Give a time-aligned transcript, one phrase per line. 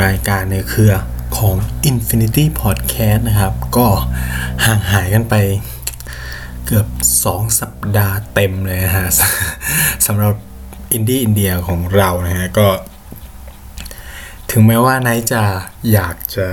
[0.00, 0.94] รายการในเครือ
[1.38, 1.56] ของ
[1.90, 3.86] Infinity Podcast นะครับ ก็
[4.64, 5.34] ห่างหายกันไป
[6.66, 6.86] เกือบ
[7.24, 9.08] 2 สัปดาห์เต็มเลยนะฮะ
[10.06, 10.34] สำหรับ
[10.96, 12.68] Indie India ของเรานะฮะ ก็
[14.50, 15.42] ถึงแม้ว่านายจะ
[15.92, 16.48] อยากจะ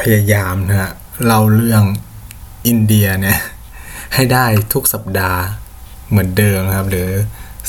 [0.00, 0.90] พยายามนะฮะ
[1.24, 1.82] เล่าเรื่อง
[2.66, 3.40] อินเดียเนี่ย
[4.14, 5.40] ให้ได้ทุกสัปดาห์
[6.10, 7.08] เหมือนเดิมนะครับ หรือ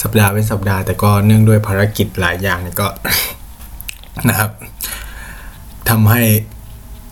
[0.01, 2.87] สัปดาห์เป็นสัปดาห์แต่ก็เนื่องด้วยภารกิจหลายอย่างเนี่ยก็
[4.29, 4.51] นะครับ
[5.89, 6.21] ทำให้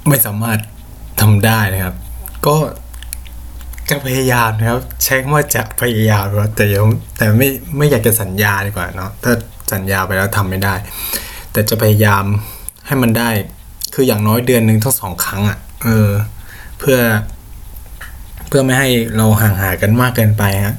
[0.07, 0.59] ไม่สามารถ
[1.21, 1.95] ทำได้นะครับ
[2.47, 2.55] ก็
[3.89, 6.85] จะพยายามนะครับใช้คำว่าจะพยายามนะแต่ยัง
[7.17, 9.33] แต่ไม่ไม่อยากจะสัญญาดีกว่าเนาะถ้า
[9.73, 10.73] สัญญาไปแล้วทำไม่ได้
[11.51, 12.23] แต่จะพยายาม
[12.87, 13.29] ให้มันได้
[13.93, 16.09] คืออย่างน้อยเดือนหนึ่งทั้งสองครั้งอะ่ะเออ
[16.79, 16.97] เพื่อ
[18.47, 20.75] เพื่อไม่ให้เราห่างหายกันมากเกินไปฮะ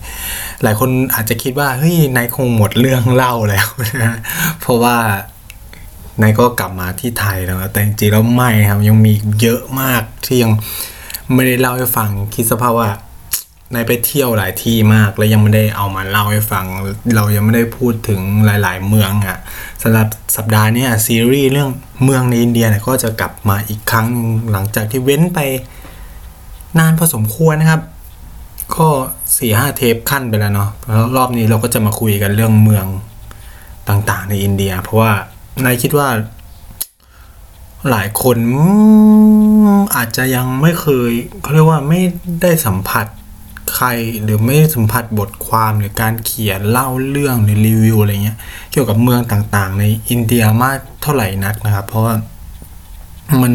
[0.62, 3.66] หลายคนอาจจะคิดว่าเฮ้ยนายคงหมดเรื่องเล่าแล้ว
[4.02, 4.18] นะ
[4.60, 4.96] เพราะว่า
[6.22, 10.52] นายก็กลับมาที่ไทยแล้วแต่จริงๆแล้วไม่ครับ ยังมีเยอะมากที่ยัง
[11.34, 12.90] ไม่ได้เล่าให้ฟังคิดสภาพว่า
[13.74, 16.64] นายไปเที่ยวหลายที่มาก แล้วยังไม่ได้เอามาเล่าให้ฟัง
[17.16, 19.38] เรายังไม่ได้พูดถึงหลาย ๆ เมืองอะ่ะ
[19.82, 20.06] สำหรับ
[20.36, 21.70] สัปดาห์นี้ซีรีส์เรื่อง
[22.04, 25.38] เมืองในอินเดียเนี่ยก็จะกลับมาอีกครั้งหนึ่งหลังจากที่เว้นไป
[26.78, 27.82] นานพอสมควรนะครับ
[28.76, 28.88] ก็
[29.36, 32.86] สี่ห้าเทปขั้นไปแล้วเนาะแล้วรอบนี้เราก็จะมาคุยกันเรื่องเมือง
[33.88, 35.12] ต่างๆ ในอินเดีย เพราะว่า
[35.60, 36.08] นายคิดว่า
[37.90, 38.36] หลายคน
[39.96, 41.10] อาจจะยังไม่เคย
[41.42, 42.00] เขาเรียกว่าไม่
[42.42, 43.06] ได้สัมผัส
[43.74, 43.86] ใคร
[44.22, 48.38] หรือไม่สัมผัสบทความหรือการเขียนเล่าเรื่องหรือรีวิวอะไรเงี้ย
[48.70, 52.14] เกี่ยวกับเมืองต่างๆ ในอินเดียมากเท่าไหร่นักนะครับ เพราะว่า
[53.42, 53.52] มัน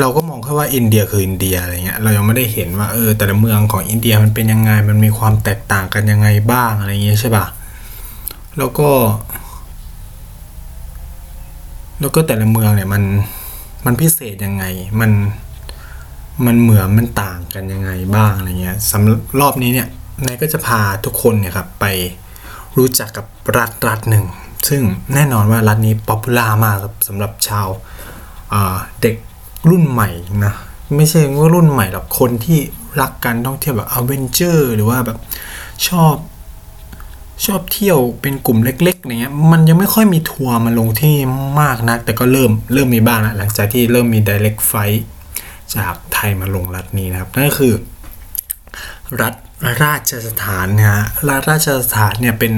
[0.00, 7.46] เราก็มองแค่ว่าอินเดียคืออินเดียอะไรเงี้ย เรายังไม่ได้เห็นว่าเออ แต่ละเมืองของอินเดียมันเป็นยังไง มันมีความแตกต่างกันยังไงบ้างอะไรเงี้ยใช่ปะ
[8.58, 8.88] แล้วก็
[12.00, 13.02] แล้วก็แต่ละเมืองเนี่ยมัน
[13.86, 14.64] มันพิเศษยังไง
[15.00, 15.10] มัน
[16.46, 19.88] มันเหมือนมันต่างกันยังไงบ้างอะไรเงี้ยสำหรับรอบนี้เนี่ย
[20.24, 21.84] นายก็จะพาทุกคนเนี่ยครับไป
[22.76, 23.26] รู้จักกับ
[23.56, 24.24] รัฐรัฐหนึ่ง
[24.68, 24.82] ซึ่ง
[25.14, 27.68] แน่นอนว่ารัฐนี้ popular มากครับสำหรับชาว
[29.02, 29.16] เด็ก
[29.70, 30.10] รุ่นใหม่
[30.44, 30.54] นะ
[30.96, 32.58] ไม่ใช่ว่ารุ่นใหม่หรอกคนที่
[33.00, 35.18] รักการท่องเที่ยวแบบอเวนเจอร์หรือว่าแบบ
[35.88, 36.14] ชอบ
[37.46, 41.14] ชอบเที่ยวเป็นกลุ่มเล็กๆอย่างเงี้ยมันยังไม่ค่อยมีทัวร์มาลงที่
[41.60, 45.02] มากนัก แต่ก็เริ่มเริ่มมีบ้างแล้วหลังจากที่เริ่มมี direct flight
[45.76, 47.74] จากไทยมาลงรัฐนี้นะครับ นั่นก็คือ
[49.20, 49.34] รัฐ
[49.84, 52.52] ราชสถานนะฮะรัฐราชสถานเนี่ยเป็น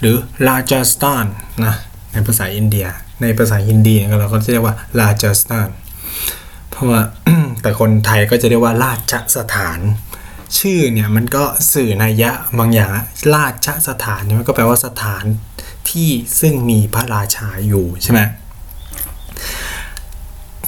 [0.00, 0.16] หรือ
[0.48, 1.26] ราชสถาน
[1.64, 1.74] นะ
[2.12, 2.86] ในภาษาอินเดีย
[3.22, 5.68] ในภาษาฮินดีเราก็จะเรียกว่าราชสถาน
[6.70, 7.00] เพราะว่า
[7.62, 9.80] แต่คนไทยก็จะเรียกว่าราชสถาน
[10.58, 12.90] ชื่อเนี่ยมันก็สื่อนัยยะบางอย่าง
[13.34, 15.24] ราชสถานเนี่ยมันก็แปลว่าสถาน
[15.90, 18.20] ที่ซึ่งมีพระราชาอยู่ใช่ไหม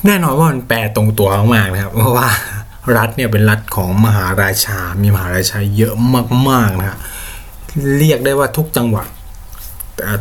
[0.06, 2.28] แน่นอนว่ามันแปลตรงตัวมากๆนะครับ เพราะว่า
[2.97, 5.94] รัฐเนี่ยเป็นรัฐของมหาราชา มีมหาราชาเยอะ
[6.50, 6.99] มากๆนะ
[7.99, 9.06] เรียกได้ว่าทุกจังหวัด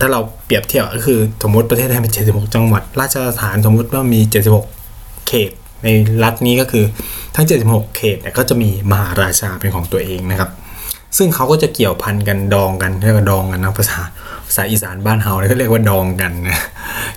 [0.02, 4.19] ถ้าเราเปรียบเทียบก็คือสมมติประเทศไทยเป็น76 จังหวัด ราชสถานสมมติว่ามี
[4.73, 5.52] 76 เขต
[5.84, 5.88] ใน
[6.23, 6.85] รัฐนี้ก็คือ
[7.35, 10.49] ทั้ง 76 เขตเนี่ยก็จะมีมหาราชาเป็นของตัวเองนะครับ
[11.17, 13.99] ซึ่งเขาก็จะเกี่ยวพันกันดองกันเรียกว่าดองกันนะภาษา
[14.47, 16.59] ภาษาอีสานบ้านเฮาเนี่ยก็เรียกว่าดองกันนะ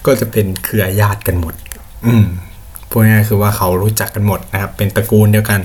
[0.07, 1.55] ก็จะเป็นเครือญาติกันหมด
[2.07, 2.27] อืม
[2.91, 5.61] พูดง่ายคือว่าเขารู้จักกันหมดนะครับ เป็นตระกูลเดียวกัน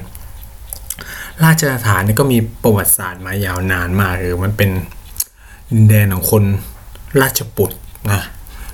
[1.44, 4.70] ราชสถานนี่ก็มีประวัติศาสตร์มายาวนานมากคือมันเป็น
[5.72, 6.44] ดินแดนของคน
[7.22, 7.72] ราชปุต
[8.12, 8.22] นะ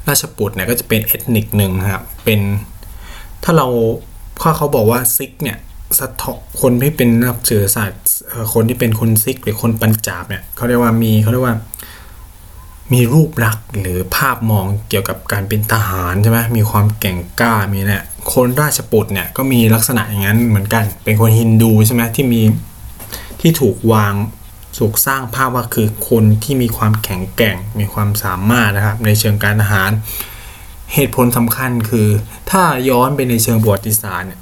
[0.07, 2.40] ราชปุตเนี่ยก็จะเป็นเอทนิกหนึ่งครับเป็น
[3.44, 3.68] ถ้าเรา
[4.42, 5.57] ถ้าเขาบอกว่าซิกเนี่ย
[6.00, 7.89] สะท้อนคนที่เป็นนักเชื้อสาย
[8.54, 11.56] คนที่เป็นคนซิกหรือคนปัญจาบเนี่ยเขาเรียกว่ามีเขาเรียกว่า
[12.94, 18.04] มีรูปลักษณ์หรือภาพมองเกี่ยวกับการเป็นทหารใช่ไหมมีความแก่งกล้ามีเนี่ย
[18.34, 22.42] คนราชปุตเนี่ยก็มีลักษณะอย่างนั้นเหมือนกัน เป็นคนฮินดูใช่ไหมที่มี
[23.42, 24.13] ที่ถูกวาง
[24.80, 29.92] ถูกสร้างภาพว่าคือคนที่มีความแข็งแกร่งมีความสามารถนะครับในเชิงการทหาร
[30.94, 32.07] เหตุผลสำคัญคือ
[32.51, 34.42] ถ้าย้อนไปในเชิงประวัติศาสตร์เนี่ย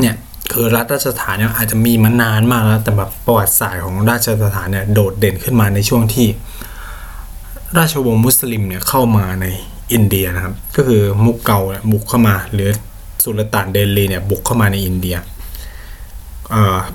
[0.00, 0.14] เนี่ย
[0.52, 6.28] คือรัฐราชสถานเนี่ยอาจจะมีมานานมากแล้วแต่แบบประวัติศาสตร์ของราชสถานเนี่ยโดดเด่นขึ้นมาในช่วงที่
[7.78, 9.46] ราชวงศ์มุสลิมเนี่ยเข้ามาใน
[9.92, 12.70] อินเดียนะครับ ก็คือมุกเกาเนี่ยบุกเข้ามา หรือ
[13.22, 15.16] สุลต่านเดลีเนี่ยบุกเข้ามาในอินเดีย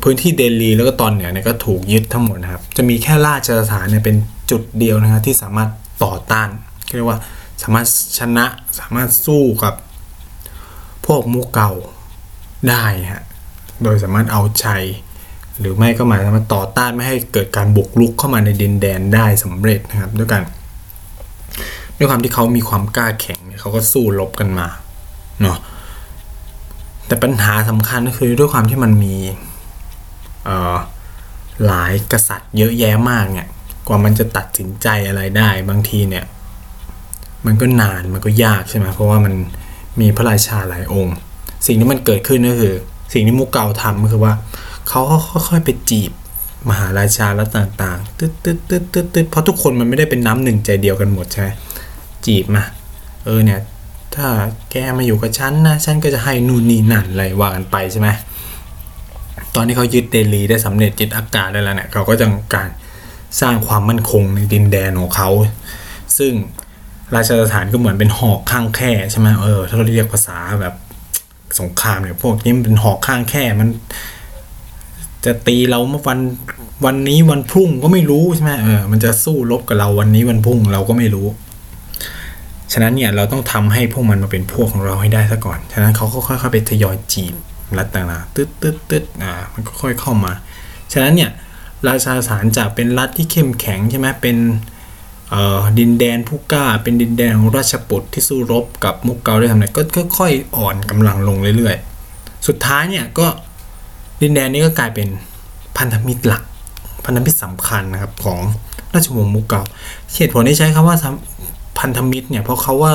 [0.04, 4.16] พื้นที่เดลีแล้วก็ตอนเหนือเนี่ยก็ถูกยึดทั้งหมดนะครับ จะมีแค่ราชสถานเนี่ยเป็น
[4.52, 5.70] จุดเดียวนะครับที่สามารถ
[6.04, 6.50] ต่อต้าน
[6.96, 7.20] เรียกว่า
[7.64, 7.88] สามารถ
[8.20, 8.46] ชนะ
[8.80, 9.74] สามารถสู้กับ
[11.06, 11.72] พวกมุกเก่า
[12.70, 13.24] ได้ฮะ
[13.84, 14.84] โดยสามารถเอาชัย
[15.60, 20.44] หรือไม่ก็หมายถึงว่าต่อต้านไม่ให้เกิดการบุกรุกเข้ามาในดินแดนได้สำเร็จนะครับ ด้วยกัน
[21.98, 24.68] ด้วยความที่เขามีความกล้าแข็งเขาก็สู้รบกันมา
[25.42, 25.58] เนาะ
[27.08, 29.16] แต่ปัญหาสำคัญก็คือด้วยความที่มันมี
[30.46, 30.76] เอ่อ
[31.66, 33.50] หลายกษัตริย์เยอะแยะมากเนี่ย
[33.88, 36.26] กว่ามันจะตัดสินใจอะไรได้บางทีเนี่ย
[37.46, 39.34] มันก็นานมันก็ยากใช่ไหมเพราะว่ามัน
[40.02, 41.16] มีพระราชาหลายองค์
[41.66, 42.76] สิ่งที่มันเกิดขึ้นก็คือ
[43.14, 44.34] สิ่งที่มุกเก่าทำก็คือว่า
[44.88, 45.02] เขา
[45.50, 46.12] ค่อยๆไปจีบ
[46.70, 51.50] มหาราชาแล้วต่างๆตึ๊ดตึ๊ดตึ๊ดตึ๊ดตึ๊ดเพราะทุกคนมันไม่ได้เป็นน้ำหนึ่งใจเดียวกันหมดใช่ไหม
[52.26, 52.64] จีบมา
[53.26, 53.60] เออเนี่ย
[54.16, 54.28] ถ้า
[54.72, 58.10] แกมาอยู่กับฉันนะ ฉันก็จะให้นู่นนี่นั่นอะไรว่ากันไปใช่ไหม
[59.56, 62.26] ตอนที่เขายึดเดลีได้สำเร็จยึดอากาศได้แล้วเนี่ยเขาก็จะ
[62.56, 62.70] การ
[63.42, 65.30] สร้างความมั่นคงในดินแดนของเขา
[66.18, 66.34] ซึ่ง
[67.16, 70.74] ราชสถานก็เหมือนเป็นหอกข้างแค่ใช่ไหมเออ ถ้าเราเรียกภาษาแบบ
[71.60, 73.70] สงครามเนี่ยพวกนี้มันเป็นหอกข้างแค่มัน
[75.26, 76.20] จะตีเราเมื่อวัน
[76.86, 81.28] วันนี้วันพรุ่งก็ไม่รู้ใช่ไหมเออมันจะสู้รบกับเราวันนี้วันพรุ่งเราก็ไม่รู้
[82.72, 87.36] ฉะนั้นเนี่ยเราต้องทำให้พวกมันมาเป็นพวกของเราให้ได้ซะก่อน ฉะนั้นเขาก็ค่อยๆไปทยอยจีบ
[87.78, 90.32] รัต่างๆตึ๊ดตึ๊ดตึ๊ดอ่ามันก็ค่อยเข้ามา
[90.94, 91.32] ฉะนั้นเนี่ย
[91.88, 94.38] ราชาสารจากเป็นรัฐที่เข้มแข็งใช่ไหมเป็น
[95.80, 99.82] ดินแดนผู้กล้า เป็นดินแดนของราชปุตรที่สู้รบกับมุกเกาได้ทำไรก็
[100.18, 103.28] ค่อยๆอ่อนกำลังลงเรื่อยๆ สุดท้ายเนี่ยก็
[104.22, 105.08] ดินแดนนี้ก็กลายเป็น
[105.78, 106.44] พันธมิตรหลัก
[107.06, 108.40] พันธมิตรสำคัญนะครับของ
[108.94, 109.62] ราชวงศ์มุกเกา
[110.16, 110.98] เหตุผลที่ใช้คำว่า
[111.80, 112.94] พันธมิตรเนี่ยเพราะเขาว่า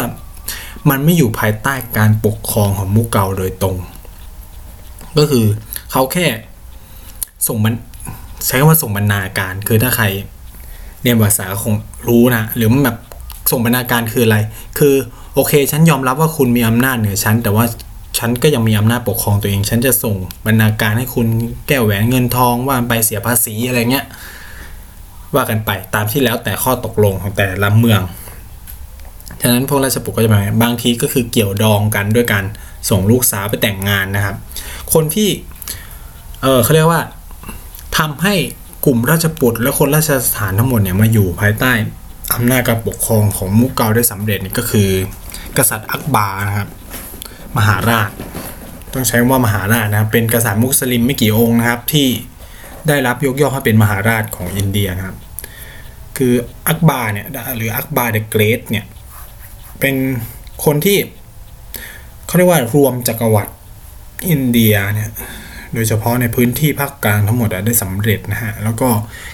[0.91, 3.77] มันไม่อยู่ภายใต้การปกครองของมุกเกาโดยตรง
[5.19, 5.45] ก็คือ
[5.93, 6.27] เขาแค่
[7.47, 7.75] ส่งมัน
[8.47, 10.07] ใช้คำว่าส่งบรรณาการ คือถ้าใคร
[11.03, 11.75] เรียนภาษาคง
[12.09, 12.97] รู้นะ หรือมันแบบ
[13.51, 14.39] ส่งบรรณาการคืออะไร
[14.79, 14.95] คือ
[15.35, 17.65] โอเค ฉันยอมรับว่าคุณมีอำนาจเหนือฉัน แต่ว่า
[18.19, 20.15] ฉันก็ยังมีอำนาจปกครองตัวเอง ฉันจะส่ง
[20.47, 21.27] บรรณาการให้คุณ
[21.69, 24.07] แก้วแหวนเงินทองว่าไปเสียภาษีอะไรเงี้ย
[25.35, 28.01] ว่ากันไปตามที่แล้วแต่ข้อตกลงของแต่ละเมือง
[29.41, 32.45] ฉะนั้นพวกราชบุตรก็จะมาบางทีก็คือเกี่ยวดองกันด้วยการ
[32.91, 34.37] ส่งลูกสาวไปแต่งงานนะครับ
[34.93, 35.29] คนที่
[36.43, 37.03] เออเขาเรียกว่า
[37.99, 38.35] ทำให้
[38.85, 41.73] กลุ่มราชปุตและคนราชสถานทั้งหมดเนี่ยมาอยู่ภายใต้
[42.35, 44.91] อำนาจการปกครองของมุกเกาได้สำเร็จนี่ก็คือ
[45.59, 46.69] กษัตริย์อักบานะครับ
[47.57, 48.09] มหาราช
[48.93, 52.09] ต้องใช้ว่ามหาราชนะครับเป็นกษัตริย์มุสลิมไม่กี่องค์นะครับที่
[52.89, 55.17] ได้รับยกย่องให้เป็นมหาราชของอินเดียนะครับ
[56.17, 56.33] คือ
[56.69, 57.27] อักบาเนี่ย
[57.57, 58.85] หรืออักบาเดอะเกรทเนี่ย
[59.81, 59.95] เป็น
[60.65, 60.99] คนที่
[62.27, 63.53] เขาเรียกว่ารวมจักรวรรดิ
[64.31, 65.11] อินเดียเนี่ย
[65.75, 68.89] โดยเฉพาะในพื้นที่ภาคกลางทั้งหมดได้สำเร็จนะฮะแล้วก็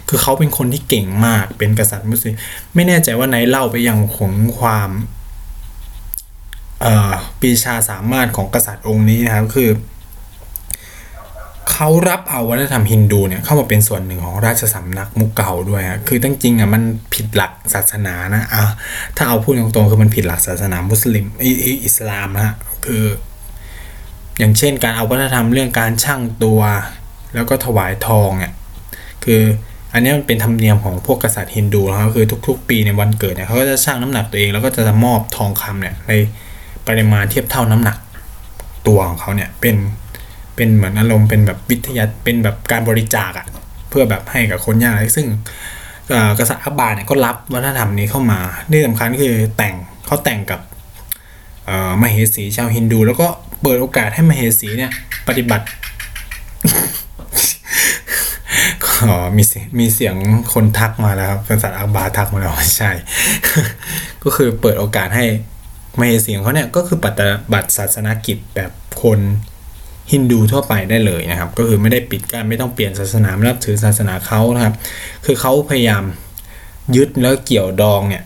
[0.09, 2.35] คือเขาเป็นคนที่เก่งมากเป็นกษัตริย์มุสลิม
[2.75, 4.91] ไม่แน่ใจว่าไหนเล่าไปยังของความ
[7.41, 9.71] ปีชาสามารถของกษัตริย์องค์นี้นะครับคือ
[11.71, 16.83] เขารับเอาวัฒนธรรมฮินดูเนี่ยเข้ามาเป็นส่วนหนึ่งของราชสำนักมุกเกาด้วยฮะคือตั้งจริงอะมัน
[17.15, 18.65] ผิดหลักศาสนานะอะ
[19.17, 21.27] ถ้าเอาพูดตรงๆคือมันผิดหลักศาสนามุสลิม
[21.85, 22.55] อิสลามนะฮะ
[22.87, 23.05] คือ
[24.39, 26.61] อย่างเช่นการเอาวัฒนธรรมเรื่องการชั่งตัว
[27.35, 28.53] แล้วก็ถวายทองเนี่ย
[29.25, 29.41] คือ
[29.93, 36.13] อันนี้มันเป็นธรรมเนียมของพวกกษัตริย์ฮินดูนะครับคือทุก ๆ ปีในวันเกิดเนี่ยเขาก็จะชั่งน้ำหนักตัวเองแล้วก็จะมอบทองคำเนี่ยใน
[36.87, 37.97] ปริมาณเทียบเท่าน้ำหนัก
[38.89, 39.77] ตัวของเขาเนี่ยเป็น
[40.57, 43.47] เป็นเหมือนอารมณ์เป็นแบบวิทยาเป็นแบบการบริจาคอะ
[43.89, 45.27] เพื่อแบบให้กับคนยากไร้ซึ่ง
[46.39, 48.41] กษัตริย์อับบาเนี่ยก็รับวัฒนธรรมนี้เข้ามา
[48.73, 49.75] ที่สำคัญคือแต่ง
[50.07, 50.61] เขาแต่งกับ
[52.01, 53.29] มเหสีชาวฮินดู แล้วก็
[53.63, 54.91] เปิดโอกาสให้มเหสีเนี่ย
[55.29, 55.67] ปฏิบัติ
[58.89, 59.45] ขอมี
[59.79, 60.15] มีเสียง
[60.53, 62.91] คนทักมาแล้วครับเป็นสัตว์อาบาทักมาแล้วใช่
[64.23, 65.25] ก็คือเปิดโอกาสให้
[65.99, 68.71] มเหสีของเขาเนี่ยก็คือปฏิบัติศาสนากิจแบบ
[69.03, 69.21] คน
[70.13, 74.75] ฮินดูทั่วไปได้เลยนะครับ ก็คือไม่ได้ปิดการไม่ต้องเปลี่ยนศาสนาไม่รับถือศาสนาเขานะครับ
[75.25, 76.05] คือเขาพยายาม
[76.97, 78.23] ยึดแล้วเกี่ยวดองเนี่ย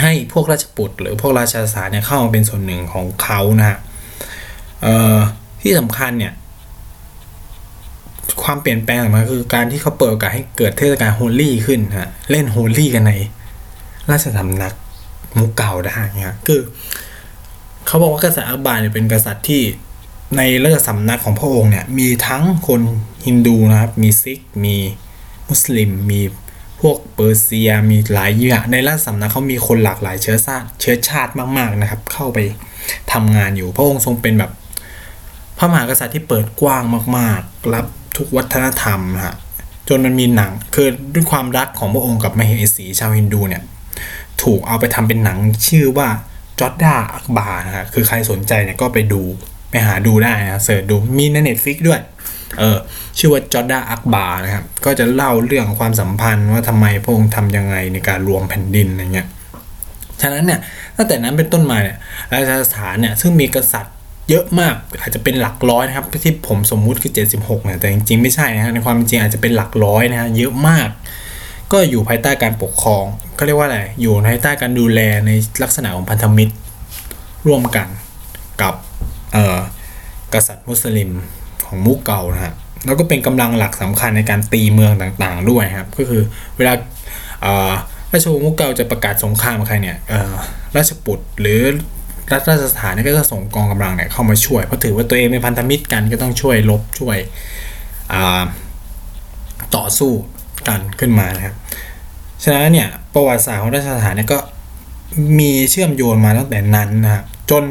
[0.00, 3.78] ให้พวกราชบุตรหรือพวกราชสถานเนี่ยเข้ามาเป็นส่วนหนึ่งของเขานะฮะ
[5.62, 6.32] ที่สำคัญเนี่ย
[8.42, 13.12] ความเปลี่ยนแปลงออกมาคือการที่เขาเปิดโอกาสให้เกิดเทศกาลโฮลี่ขึ้นฮะเล่นโฮลี่กันใน
[14.10, 14.74] ราชสำนัก
[15.38, 16.60] มุกเก่าได้เนี่ยคือ
[17.86, 19.62] เขาบอกว่ากษัตริย์อักบาร์เนี่ยเป็นกษัตริย์ที่
[20.36, 22.80] ในราชสำนักของพระองค์เนี่ย มีทั้งคน
[23.26, 24.76] ฮินดูนะครับ มีซิก มี
[25.48, 26.20] มุสลิม มี
[26.80, 32.38] พวกเปอร์เซีย มีหลายอย่างในราชสำนักเขามีคนหลากหลายเชื้อชาติ เชื้อชาติมาก ๆนะครับ เข้าไป
[33.12, 34.52] ทำงานอยู่ พระองค์ทรงเป็นแบบ
[35.58, 36.82] พระมหากษัตริย์ที่เปิดกว้าง
[37.18, 37.86] มาก ๆ รับ
[38.16, 39.36] ทุกวัฒนธรรมฮะ
[39.88, 43.62] จนมันมีหนังคือด้วยความรักของพระองค์กับมเหสีชาวฮินดูเนี่ย
[44.42, 46.08] ถูกเอาไปทำเป็นหนังชื่อว่า
[46.60, 49.22] โจดาอักบาร์นะฮะคือใครสนใจเนี่ยก็ไปดู
[49.70, 52.00] ไปหาดูได้นะ search ดูมีใน Netflix ด้วย
[52.58, 52.78] เออ
[53.18, 59.28] ชื่อว่าจอร์ดาอักบานะครับก็จะเล่าเรื่องความสัมพันธ์ว่าทำไมพระองค์ทำยังไงในการรวมแผ่นดินอะไรเงี้ย
[60.22, 60.60] ฉะนั้นเนี่ย
[60.96, 61.96] ตั้งแต่นั้นเป็นต้นมาเนี่ย
[62.32, 63.95] ราชสถานเนี่ยซึ่งมีกษัตริย์
[64.30, 70.88] เยอะมากอาจจะเป็นหลักร้อยนะครับที่ผมสมมุติคือ 76เนี่ยแต่จริงๆไม่ใช่นะฮะในความจริงอาจจะเป็นหลักร้อยนะฮะเยอะมาก
[71.72, 73.04] ก็อยู่ภายใต้การปกครอง
[73.38, 75.30] ก็เรียกว่าอะไรอยู่ภายใต้การดูแลใน
[75.62, 76.54] ลักษณะของพันธมิตร
[77.46, 77.88] ร่วมกัน
[78.62, 78.74] กับ
[79.32, 79.58] เอ่อ
[80.34, 81.10] กษัตริย์มุสลิม
[81.66, 82.54] ของมุกเกานะฮะ
[82.86, 86.22] แล้วก็เป็นกำลังหลักสำคัญในการตีเมืองต่างๆด้วยครับ ก็คือ
[86.56, 86.72] เวลา
[88.12, 89.98] ราชวงศ์มุกเกาจะประกาศสงครามใครเนี่ย
[90.76, 91.60] ราชบุตรหรือ
[92.32, 97.18] รัฐราชสถานก็จะส่งกองกำลังเนี่ยเข้ามาช่วยเพราะถือว่าตัวเองเป็นพันธมิตรกันก็ต้องช่วยลบช่วย
[99.76, 100.12] ต่อสู้
[100.68, 101.54] กันขึ้นมานะครับ
[102.44, 104.38] ฉะนั้นเนี่ยประวัติศาสตร์ของราชสถานเนี่ยก็
[105.38, 107.64] มีเชื่อมโยงมาตั้งแต่นั้นนะครับจน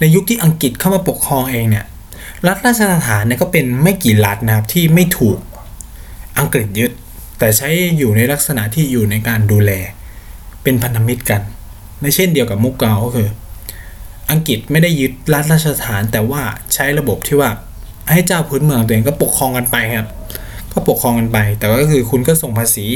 [0.00, 1.84] ในยุคที่อังกฤษเข้ามาปกครองเองเนี่ย
[2.46, 5.38] รัฐราชสถานเนี่ยก็เป็นไม่กี่รัฐนะครับที่ไม่ถูก
[6.38, 6.90] อังกฤษยึด
[7.38, 7.68] แต่ใช้
[7.98, 9.72] อยู่ในลักษณะที่อยู่ในการดูแล
[10.62, 11.42] เป็นพันธมิตรกัน
[12.02, 13.28] ในเช่นเดียวกับมุกเกาก็คือ
[14.30, 16.42] อังกฤษไม่ได้ยึดรัฐราชฐาน แต่ว่า
[16.74, 17.50] ใช้ระบบที่ว่า
[18.10, 20.08] ให้เจ้าพื้นเมืองตัวเองก็ปกครองกันไปครับ
[20.72, 22.86] ก็ปกครองกันไป แต่ก็คือคุณก็ส่งภาษี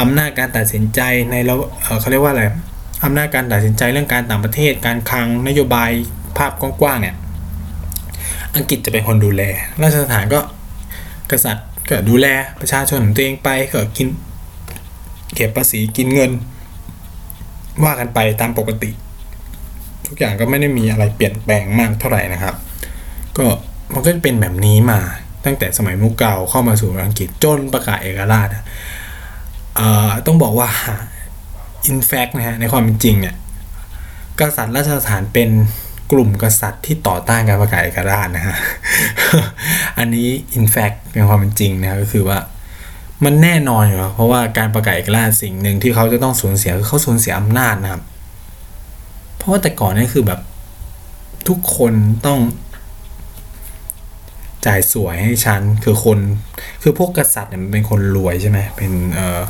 [0.00, 1.00] อำนาจการตัดสินใจ
[1.30, 1.54] ในเรา
[2.00, 2.44] เขาเรียกว่าอะไร
[3.04, 5.90] อำนาจการตัดสินใจเรื่องการต่างประเทศ การคลังนโยบาย
[6.36, 7.14] ภาพกว้างๆเนี่ย
[8.56, 9.42] อังกฤษจะเป็นคนดูแล
[9.82, 10.40] ราชสถานก็
[11.30, 12.26] กษัตริย์ก็ดูแล
[12.60, 14.08] ประชาชนของตัวเองไปก็กิน
[15.34, 16.30] เก็บภาษีกินเงิน
[17.84, 18.90] ว่ากันไปตามปกติ
[20.12, 22.54] ทุกอย่างก็ไม่ได้มีอะไรเปลี่ยนแปลงมากเท่าไหร่นะครับ
[23.36, 23.44] ก็
[23.94, 25.00] มันก็จะเป็นแบบนี้มา
[25.44, 28.48] ตั้งแต่สมัยมุกเก่าเข้ามาสู่อังกฤษจนประกาศเอกราช
[30.26, 30.68] ต้องบอกว่า
[31.90, 33.36] in fact นะฮะในความเป็นจริงเนี่ย
[34.40, 35.50] กษัตริย์ราชสถานเป็น
[36.12, 38.56] กลุ่มกษัตริย์ที่ต่อต้านการประกาศเอกราชนะฮะ
[39.98, 42.38] อันนี้ in fact ในความเป็นจริงนะก็คือว่า
[43.24, 48.02] มันแน่นอนอยู่แล้วเพราะว่าการประกาศเอกราชสิ่งหนึ่งที่เขาจะต้องสูญเสียคือเขาสูญเสียอำนาจนะครับ
[49.40, 50.40] เพราะว่าแต่ก่อนนี่คือแบบ
[51.48, 51.92] ทุกคน
[52.26, 52.40] ต้อง
[54.66, 56.18] จ่ายสวยให้ฉัน คือคน
[56.82, 59.40] คือพวกกษัตริย์เนี่ยมันเป็นคนรวยใช่ไหมเป็นเอ่อ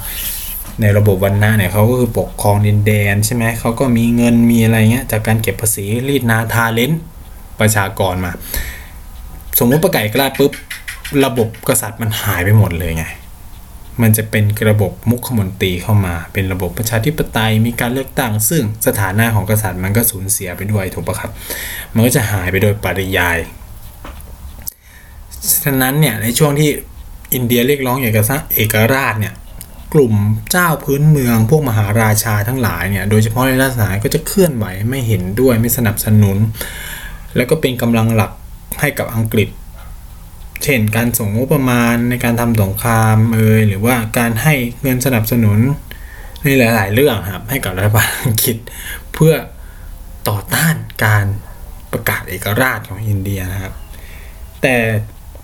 [0.80, 6.92] ในระบบวันนาเนี่ยเขาก็คือปกครองดินแดนใช่ไหมเขาก็มีเงินมีอะไรเงี้ยจากการเก็บภาษีรีดนาทาเลน
[7.60, 8.32] ประชากรมา
[9.58, 10.52] สมมติประกาศกล้าปุ๊บ
[11.24, 13.04] ระบบกษัตริย์มันหายไปหมดเลยไง
[14.02, 21.30] มันจะเป็นระบบมุขมนตรีเข้ามา เป็นระบบประชาธิปไตยมีการเลือกตั้ง ซึ่งสถานะของกษัตริย์มันก็สูญเสียไปด้วยถูกปะครับ
[21.94, 23.38] มันก็จะหายไปโดยปริยาย
[25.64, 26.70] ฉะนั้นเนี่ยในช่วงที่
[27.34, 29.34] อินเดียเรียกร้องอยากจะเอกราชเนี่ย
[29.94, 30.14] กลุ่ม
[30.50, 36.36] เจ้าพื้นเมืองพวกมหาราชาทั้งหลายเนี่ยโดยเฉพาะในรัฐสายก็จะเคลื่อนไหวไม่เห็นด้วยไม่สนับสนุน
[37.36, 38.32] แล้วก็เป็นกำลังหลัก
[38.80, 39.48] ให้กับอังกฤษ
[40.64, 45.58] เช่น การส่งงบประมาณในการทำสงครามเอยหรือว่าการให้เงินสนับสนุน
[46.44, 48.56] ในหลาย ๆ เรื่องครับให้กับรัฐบาลอังกฤษ
[49.12, 49.34] เพื่อ
[50.28, 50.74] ต่อต้าน
[51.04, 51.26] การ
[51.92, 53.72] ประกาศเอกราชของอินเดียนะครับ
[54.62, 54.76] แต่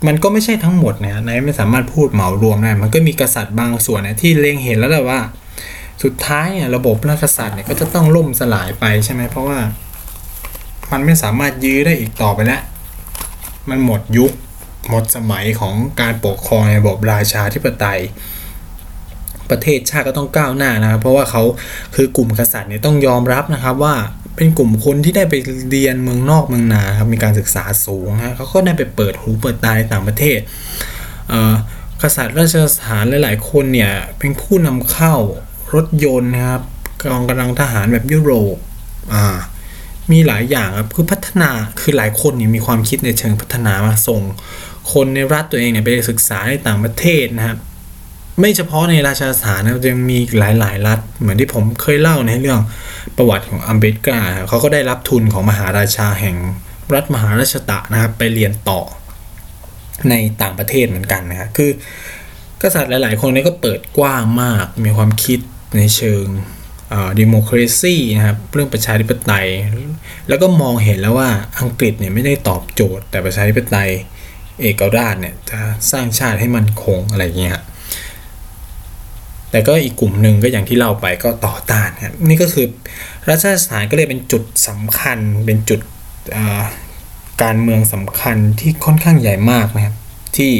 [0.06, 5.20] มันก็ไม่ใช่ทั้งหมดนะนายไม่สามารถพูดเหมารวมได้มันก็มีกษัตริย์บางส่วนนะที่เล็งเห็นแล้วแหละว่า
[6.02, 9.58] สุดท้ายระบบราชกษัตริย์เนี่ยก็จะต้องล่มสลายไปใช่ไหมเพราะว่า
[10.92, 12.62] มันไม่สามารถยื้อได้อีกต่อไปแล้ว
[13.70, 14.32] มันหมดยุค
[14.88, 18.00] หมดสมัยของการปกครองในระบบราชาธิปไตย
[19.50, 21.42] ประเทศชาติก็ต้องก้าวหน้านะครับ เพราะว่าเขา
[21.94, 23.94] คือกลุ่มกษัตริย์เนี่ยต้องยอมรับนะครับว่า
[24.36, 25.34] เป็นกลุ่มคนที่ได้ไป
[25.70, 30.38] เรียนเมืองนอกเมืองนาครับมีการศึกษาสูงฮะเขาก็ได้ไปเปิดหูเปิดตาในต่างประเทศ
[32.02, 35.14] กษัตริย์ราชสถานหลาย ๆ คนเนี่ยเป็นผู้นำเข้า
[35.74, 36.62] รถยนต์นะครับ
[37.02, 38.56] กองกำลังทหารแบบยุโรป
[39.14, 39.36] อ่า
[40.12, 41.50] มีหลายอย่างครับคือพัฒนา
[41.80, 44.20] คือหลายคนเนี่ยมีความคิดในเชิงพัฒนามาส่ง
[44.92, 47.58] คนในรัฐตัวเองเนี่ยไปศึกษาในต่างประเทศนะครับ
[48.40, 52.60] ไม่เฉพาะในราชาสถานนะยังมีหลายๆรัฐ เหมือนที่ผมเคยเล่าในเรื่อง
[53.16, 56.36] ประวัติของอัมเบดกาเขาก็ได้รับทุนของมหาราชาแห่ง
[56.94, 58.80] รัฐมหาราชตะนะครับไปเรียนต่อ
[60.10, 61.70] ในต่างประเทศเหมือนกันนะครับคือ
[62.62, 65.38] กษัตริย์หลาย ๆ คนนี้ก็เปิดกว้างมาก มีความคิด
[65.76, 66.26] ในเชิง
[67.20, 69.48] ดิโมคราซีนะครับเรื่องประชาธิปไตย
[70.28, 73.90] แล้วก็มองเห็นแล้วว่าอังกฤษเนี่ยไม่ได้ตอบโจทย์แต่ประชาธิปไตย
[74.60, 75.60] เอกราชเนี่ยจะ
[75.90, 77.58] สร้างชาติให้มันคงอะไรเงี้ย
[79.50, 82.66] แต่ก็อีกกลุ่มหนึ่งก็อย่างที่เล่าไปก็ต่อต้านครับนี่ก็คือ
[83.28, 85.80] รัชสถานก็เลยเป็นจุดสำคัญเป็นจุด
[87.42, 89.94] การเมืองสำคัญที่ค่อนข้างใหญ่มากนะครับ
[90.36, 90.52] ที่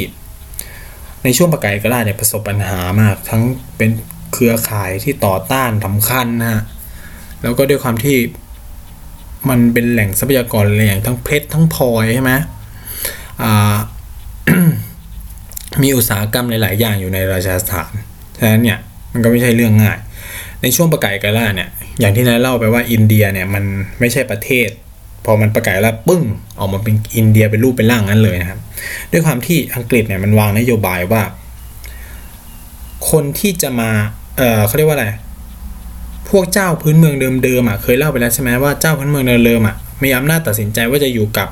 [1.24, 3.42] ในช่วงประกาศเอกราชเนี่ยประสบปัญหามาก ทั้ง
[3.76, 3.90] เป็น
[4.32, 6.62] เครือข่ายที่ต่อต้านสำคัญนะฮะ
[7.42, 8.16] แล้วก็ด้วยความที่
[9.48, 12.32] มันเป็นแหล่งทรัพยากรอะไรอย่างทั้งเพชรทั้งพลอยใช่ไหม
[15.82, 17.92] มีอุตสาหกรรมหลาย ๆ อย่างอยู่ในราชาสถาน
[18.38, 18.78] ฉะนั้นเนี่ย
[19.12, 19.98] มันก็ไม่ใช่เรื่องง่าย
[20.62, 21.68] ในช่วงประกาศกาล่าเนี่ย
[22.00, 23.64] อย่างที่นายเล่าไปว่าอินเดียเนี่ยมัน
[24.00, 24.68] ไม่ใช่ประเทศ
[25.24, 26.22] พอมันประกาศแล้วปึ้ง
[26.58, 28.60] ออกมาเป็นอินเดียเป็นรูปเป็นร่างนั้นเลยนะครับ
[29.12, 31.22] ด้วยความที่อังกฤษเนี่ยมันวางนโยบายว่า
[33.10, 33.90] คนที่จะมา
[34.36, 35.08] เออเขาเรียกว่าอะไร
[36.30, 41.48] พวกเจ้าพื้นเมืองเดิมๆอะ เคยเล่าไปแล้วใช่ไหมว่าเจ้าพื้นเมืองเดิมๆอะ มีอำนาจตัดสินใจว่าจะอยู่กับ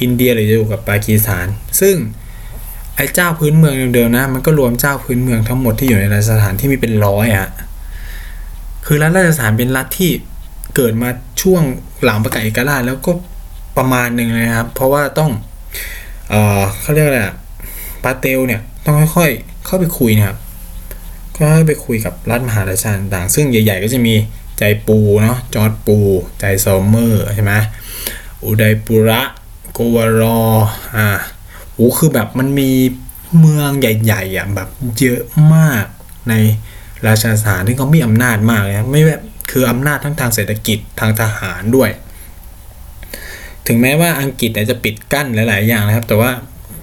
[0.00, 1.46] อินเดียหรือจะอยู่กับปากีสถาน
[1.80, 1.96] ซึ่ง
[2.96, 7.48] ไอ้เจ้าพื้นเมืองเดิมๆนะมันก็รวมเจ้าพื้นเมืองทั้งหมดที่อยู่ในราชสถานที่มีเป็นร้อยอะ
[8.86, 10.10] คือรัฐราชสถานเป็นรัฐที่
[10.76, 11.08] เกิดมา
[11.42, 11.62] ช่วง
[12.04, 13.12] หลังประกาศเอกราชแล้วก็
[13.76, 15.30] ประมาณหนึ่งเลยนะครับ เพราะว่าต้อง
[16.30, 17.34] เออเขาเรียกอะไรอะ
[18.04, 20.38] ปาเตลเนี่ยต้องค่อยๆเข้าไปคุยนะครับ
[21.36, 24.14] ก็ไปคุยกับรัฐมหาราชาต่างซึ่งใหญ่ ๆ ก็จะมี
[24.58, 25.98] ไจปูร์เนาะจอดปู
[26.40, 27.52] ร์ ไจซัลเมอร์ใช่ไหม
[28.42, 29.20] อุดัยปุระ
[29.94, 30.40] วารอ
[30.96, 31.08] อ่า
[31.74, 32.70] โอ้คือแบบมันมี
[33.38, 34.68] เมืองใหญ่ๆอะแบบ
[35.00, 35.20] เยอะ
[35.54, 35.84] มาก
[36.28, 36.34] ใน
[37.06, 41.90] ราชสถานที่เขามีอำนาจมากเลยนะไม่แบบคืออำนาจทั้งทางเศรษฐกิจทางทหารด้วย
[43.66, 46.30] ถึงแม้ว่าอังกฤษจะปิดกั้นหลาย ๆ อย่างนะครับ แต่ว่า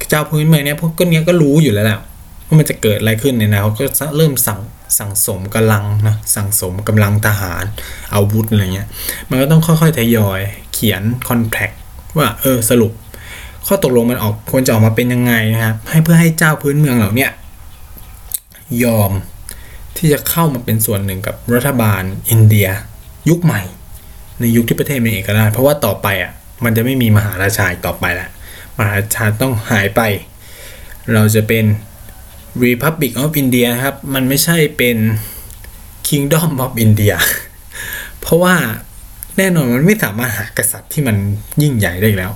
[0.09, 1.99] เจ้าพื้นเมืองเนี้ยพวกก็เนี้ยก็รู้อยู่แล้วแหละ
[2.45, 3.83] ว่ามันจะเกิดอะไรขึ้นในนะเขาก็
[4.17, 4.59] เริ่มสั่ง
[4.97, 7.63] สั่งสมกำลังนะสั่งสมกำลังทหาร
[8.13, 8.87] อาวุธอะไรเงี้ย
[9.29, 10.39] มันก็ต้องค่อย ๆ ทยอย
[10.73, 11.71] เขียนคอนแทค
[12.19, 12.91] ว่าเออสรุป
[13.67, 17.27] ข้อตกลงมันออกควรจะออกมาเป็นยังไงนะครับให้เพื่อให้เจ้าพื้นเมืองเหล่านี้
[18.83, 19.11] ยอม
[19.97, 22.67] ที่จะเข้ามาเป็นส่วนหนึ่งกับรัฐบาลอินเดีย
[23.29, 23.61] ยุคใหม่
[24.39, 26.31] ในยุคที่ประเทศมีเอกราชเพราะว่าต่อไปอะ
[26.63, 28.29] มันจะไม่มีมหาราชาต่อไปล้ว
[28.77, 30.01] มหาราชาต้องหายไป
[31.13, 31.65] เราจะเป็น
[32.65, 34.97] Republic of India ครับ มันไม่ใช่เป็น
[36.07, 37.15] Kingdom of India
[38.21, 38.55] เพราะว่า
[39.37, 41.15] แน่นอนมันไม่สามารถหากษัตริย์ที่มัน
[41.61, 42.31] ยิ่งใหญ่ได้อีกแล้ว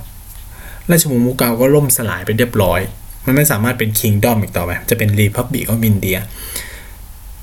[0.90, 2.80] ราชวงศ์มูเกาก็ล่มสลายไปเรียบร้อย
[3.26, 6.18] มันไม่สามารถเป็น Kingdom อีกต่อไป จะเป็น Republic of India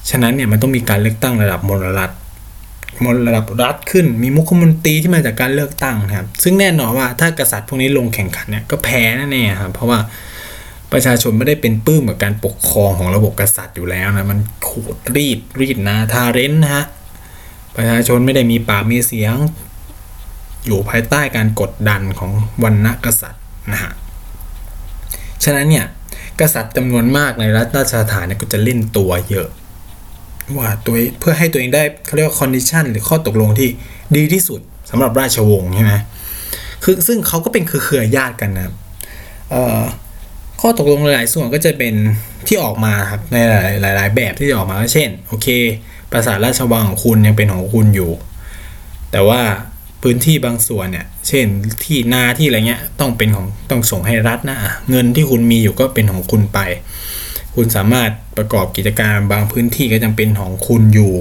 [0.10, 2.12] ฉะนั้นเนี่ยมันต้องมีการเลือกตั้งระดับมลรัฐ
[3.04, 10.00] มลระดับรัฐขึ้น มีมุขมนตรีที่มาจากการเลือกตั้งนะครับ ซึ่งแน่นอนว่าถ้ากษัตริย์พวกนี้ลงแข่งขันเนี่ยก็แพ้แน่ๆครับ เพราะว่า
[10.92, 16.86] ประชาชนไม่ได้เป็นปื้มกับการปกครองของระบบกษัตริย์อยู่แล้วนะ มันขูดรีดรีดนาทาเรนนะฮะ
[17.80, 19.36] ประชาชนไม่ได้มีปากมีเสียง
[20.66, 22.32] อยู่ภายใต้การกดดันของ
[22.64, 23.94] วันณะกษัตริย์นะฮะ
[25.44, 25.86] ฉะนั้นเนี่ย
[26.40, 29.48] กษัตริย์จำนวนมากในรัฐราชสถานเนี่ยก็จะเล่นตัวเยอะ
[30.58, 33.70] ว่าตัวเพื่อให้ตัวเองได้เขาเรียกว่าคอนดิชันหรือข้อตกลงที่
[34.16, 35.94] ดีที่สุดสำหรับราชวงศ์ใช่ไหม
[36.84, 38.72] คือซึ่งเขาก็เป็นเครือญาติกันนะ
[40.62, 41.94] ข้อตกลงหลายส่วนก็จะเป็น
[42.48, 43.38] ที่ออกมาครับใน
[43.82, 45.48] หลายๆแบบที่จะออกมาเช่นโอเค
[46.12, 48.12] ปราสาทราชวังของคุณยังเป็นของคุณอยู่
[49.12, 49.42] แต่ว่า
[50.02, 51.46] พื้นที่บางส่วนเนี่ย เช่น
[51.84, 54.58] ที่นาที่อะไรเงี้ยต้องเป็นของต้องส่งให้รัฐนะ
[54.90, 56.60] เงินที่คุณมีอยู่ก็เป็นของคุณไป
[57.56, 61.14] คุณสามารถประกอบกิจการบางพื้นที่ก็ยังเป็นของคุณอยู่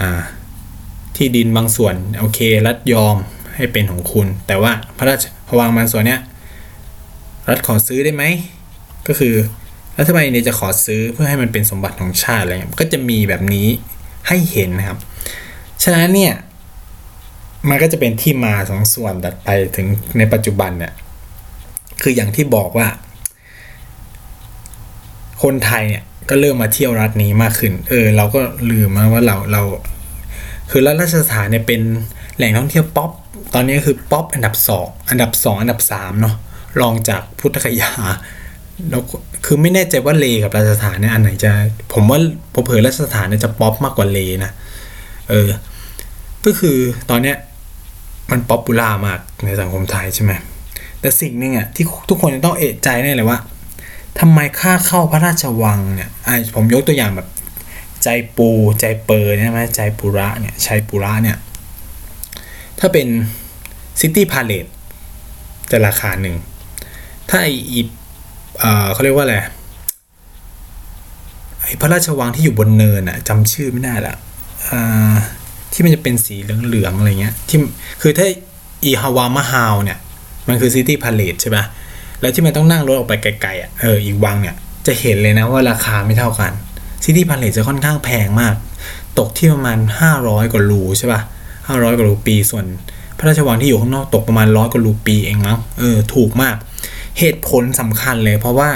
[0.00, 0.10] อ่า
[1.16, 3.16] ที่ดินบางส่วนโอเค รัฐยอม
[3.54, 5.24] ให้เป็นของคุณ แต่ว่าพระราช
[5.58, 6.20] วังบางส่วนเนี้ย
[7.48, 8.24] รัฐขอซื้อได้ไหม
[9.08, 9.34] ก็คือ
[9.98, 13.68] รัฐบาลอินเดียจะขอซื้อเพื่อให้มันเป็นสมบัติของชาติอะไรเงี้ยก็จะมีแบบนี้
[14.28, 14.98] ให้เห็นนะครับ
[15.82, 16.34] ฉะนั้นเนี่ย
[17.68, 19.86] มันก็จะเป็นที่มาสองส่วนถัดไปถึง
[20.18, 20.92] ในปัจจุบันเนี่ย
[22.02, 22.88] คืออย่างที่บอกว่า
[25.42, 29.62] คนไทยเนี่ยก็เริ่มมาเที่ยวรัฐนี้มากขึ้น เออ เราก็ลืมมาว่าเราเรา
[30.70, 31.80] คือรัฐราชสถานเนี่ยเป็น
[32.36, 33.10] แหล่งท่องเที่ยวป๊อป
[33.54, 36.34] ตอนนี้คือป๊อปอันดับสองอันดับสองอันดับสามเนาะ
[36.80, 37.92] รองจากพุทธคยา
[38.90, 39.02] แล้ว
[39.44, 41.50] คือไม่แน่ใจว่าเลห์กับราชสถานเนี่ยอันไหนจะ
[41.92, 42.18] ผมว่า
[42.54, 44.52] ผมเผยราชสถานเนี่ยจะป๊อปมากกว่าเลห์นะ
[45.28, 45.48] เออ
[46.44, 46.76] ก็คือ
[47.10, 47.36] ตอนเนี้ย
[48.30, 50.32] มัน popular มากในสังคมไทยใช่ไหม
[51.00, 53.38] แต่สิ่งหนึ่งอะที่ทุกคนจะต้องเอะใจแน่เลยว่า
[54.18, 57.28] ทำไมค่าเข้าพระราชวังเนี่ยไอผมยกตัวอย่างแบบ
[58.02, 58.48] ไจปู
[58.80, 61.36] ร์ไจเปอร์ใช่ไหมไจปุระเนี่ยชัยปุระเนี่ย
[62.78, 63.06] ถ้าเป็น
[64.00, 64.66] City Palace
[65.70, 66.36] จะราคาหนึ่ง
[67.28, 67.80] ถ้าไออี
[68.92, 69.36] เขาเรียกว่าอะไร
[71.62, 74.14] ไอพระราชวังที่อยู่บนเนินอะจำชื่อไม่ได้ละ
[75.72, 77.58] ที่มันจะเป็นสีเหลืองๆอะไรเงี้ยที่
[78.02, 78.26] คือถ้า
[78.84, 79.98] อีฮาวามาฮาลเนี่ย
[80.48, 81.64] มันคือ City Palace ใช่ปะ
[82.20, 84.54] แล้วที่มันต้องนั่งรถออกไปไกลๆอะเอออีกวังเนี่ย
[84.86, 86.52] จะเห็นเลยนะว่าราคาไม่เท่ากัน
[87.04, 88.54] City Palace จะค่อนข้างแพงมาก
[89.18, 89.78] ตกที่ประมาณ
[90.16, 91.20] 500 กว่ารูใช่ป่ะ
[91.56, 92.64] 500 กว่ารูปี ส่วน
[93.18, 96.56] พระราชวังที่อยู่ข้างนอกตกประมาณร้อยกว่ารูปีเองมั้งเออถูกมาก
[97.18, 98.70] เหตุผลสำคัญเลยเพราะว่า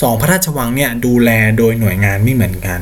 [0.00, 2.80] สองพระราชวังเนี่ยดูแลโดยหน่วยงานไม่เหมือนกัน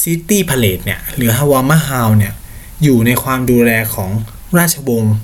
[0.00, 2.32] City Palace เนี่ยหรือฮาวามาฮาลเนี่ย
[2.82, 4.10] อยู่ในความดูแลของ
[4.58, 5.14] ราชวงศ์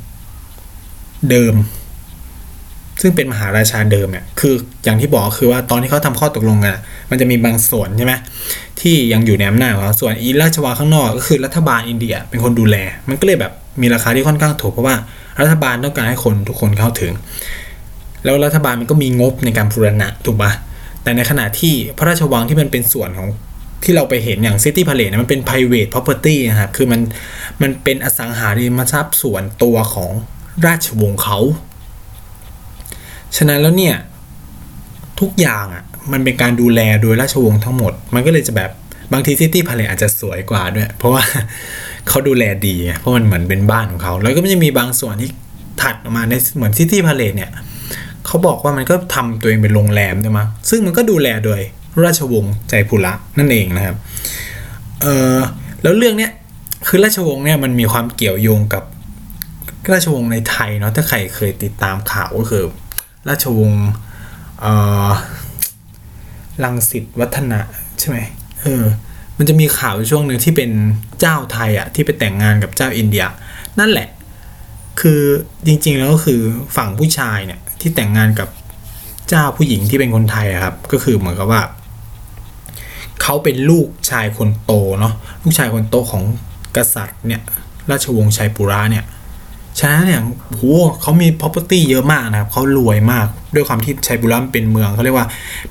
[1.31, 1.55] เดิม
[3.01, 6.77] ซึ่งเป็นมหาราชาเดิมเนี่ยคืออย่างที่บอกคือว่าตอนที่เขาทำข้อตกลงกัน
[7.11, 8.15] มันจะมีบางส่วนใช่ไหม
[8.81, 12.77] ที่ยังอยู่ในอำนาจของส่วนอีราชวังข้างนอกก็คือรัฐบาลอินเดียเป็นคนดูแล
[13.09, 14.97] มันก็เลยแบบมีราคาที่ค่อนข้างถูกเพราะว่า
[15.41, 17.13] รัฐบาลต้องการให้คนทุกคนเข้าถึง
[18.25, 20.53] แล้วรัฐบาลมันก็มีงบในการบูรณะถูกปะ
[21.03, 23.29] แต่ในขณะที่พระราชวังที่มันเป็นส่วนของ
[23.85, 27.01] ที่เราไปเห็นอย่าง City Palace เนี่ยมันเป็น private property นะครับ คือมัน
[27.63, 30.11] มันเป็นอสังหาริมทรัพย์ส่วนตัวของ
[30.67, 31.39] ราชวงศ์เขา
[33.37, 33.97] ฉะนั้นแล้วเนี่ย
[35.21, 38.71] ทุกอย่างอะมันเป็นการดูแลโดยราชวงศ์ทั้งหมด มันก็เลยจะแบบ
[39.13, 41.23] บางที City Palace อาจจะสวยกว่าด้วย เพราะว่า
[42.09, 45.31] เขาดูแลดี เพราะมันเหมือนเป็นบ้านของเขา แล้วก็มันจะมีบางส่วนที่
[45.83, 47.51] ถัดออกมาในเหมือน City Palace เนี่ย
[48.27, 51.61] เขาบอกว่ามันก็ทำตัวเองเป็นโรงแรมใช่ไหมซึ่งมันก็ดูแลโดย
[52.05, 53.97] ราชวงศ์ใจพุระนั่นเองนะครับ
[55.03, 55.07] เอ
[55.37, 55.39] อ
[55.83, 56.33] แล้วเรื่องเนี้ย
[56.89, 58.85] คือราชวงศ์เนี่ยมันมีความเกี่ยวโยงกับ
[59.93, 62.65] ราชวงศ์ในไทยเนาะถ้าใครเคยติดตามข่าวก็คือ
[63.29, 63.87] ราชวงศ์
[64.61, 64.67] เอ
[65.09, 65.11] อ
[66.65, 67.61] ลังสิตวัฒนะ
[67.99, 68.19] ใช่ไหม
[68.63, 68.85] เออ
[69.39, 70.71] มันจะมีข่าวช่วงหนึ่งที่เป็น
[71.21, 73.25] เจ้าไทยอะที่ไปแต่งงานกับเจ้าอินเดีย
[73.79, 74.09] นั่นแหละ
[75.01, 75.21] คือ
[75.67, 76.41] จริงๆแล้วก็คือ
[76.77, 78.49] ฝั่งผู้ชายเนี่ย ที่แต่งงานกับ
[79.29, 81.63] เจ้าผู้หญิงที่เป็นคนไทยครับ ก็คือเหมือนกับว่า
[83.23, 86.23] เขาเป็นลูกชายคนโตเนาะลูกชายคนโตของ
[86.77, 87.41] กษัตริย์เนี่ย
[87.91, 89.05] ราชวงศ์ชัยปุระเนี่ย
[89.79, 90.21] ฉะนั้นเนี่ย
[90.51, 90.63] โห
[91.03, 95.27] เขามี property เยอะมากนะครับเขารวยมากด้วยความที่ชัยปุระเป็นเมืองเขาเรียกว่า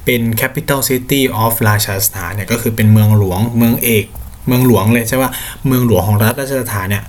[0.06, 4.06] เป็น capital city of ราชสถานเนี่ยก็คือเป็นเมืองหลวงเมืองเอก
[4.47, 5.30] เมืองหลวงเลยใช่ว่า
[5.67, 7.04] เมืองหลวงของรัฐราชสถานเนี่ย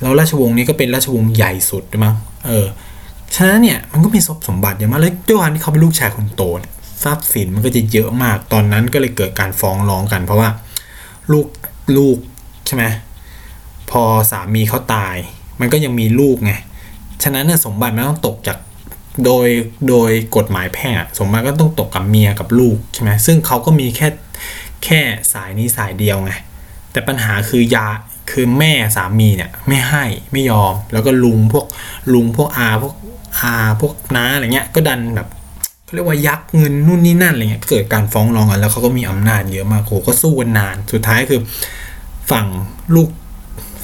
[0.00, 2.14] แล้วราชวงศ์นี้ก็เป็นราชวงศ์ใหญ่สุดด้วยมั้ง
[2.46, 2.66] เออ
[3.36, 6.72] ฉะนั้นเนี่ยมันก็มีทรัพย์สมบัติเยอะมากแล้วด้วยความที่เขาเป็นลูกชายคนโตเนี่ย
[7.04, 10.48] ทรัพย์สินมันก็จะเยอะมาก ตอนนั้นก็เลยเกิดการฟ้องร้องกัน เพราะว่า
[11.32, 11.46] ลูก
[11.96, 12.16] ลูก
[12.66, 12.84] ใช่ไหม
[13.90, 15.16] พอสามีเขาตาย
[15.60, 16.52] มันก็ยังมีลูกไง
[17.22, 18.58] ฉะนั้นน่ะสมบัติมันต้องตกจาก
[19.24, 19.46] โดย
[19.88, 24.08] โดยกฎหมายแพ่งสมบัติก็ต้องตกกับเมียกับลูกใช่ไหมซึ่งเขาก็มีแค่
[24.84, 25.00] แค่
[25.32, 26.32] สายนี้สายเดียวไง
[26.92, 27.86] แต่ปัญหาคือยา
[28.30, 31.66] คือแม่สามีเนี่ยไม่ให้ไม่ยอม แล้วก็ลุงพวก
[32.14, 32.94] ลุงพวกอาพวก
[33.38, 35.28] อาพวกน้าอะไรเงี้ยก็ดันแบบ
[35.84, 41.40] เขาเรียกว่ายักเงินนู่นนี่นั่นอะไรเงี้ยเกิดการฟ้องร้องกันแล้วเขาก็มีอำนาจเยอะมากโหก็สู้กันนาน สุดท้ายคือ
[42.30, 42.46] ฝั่ง
[42.94, 43.08] ลูก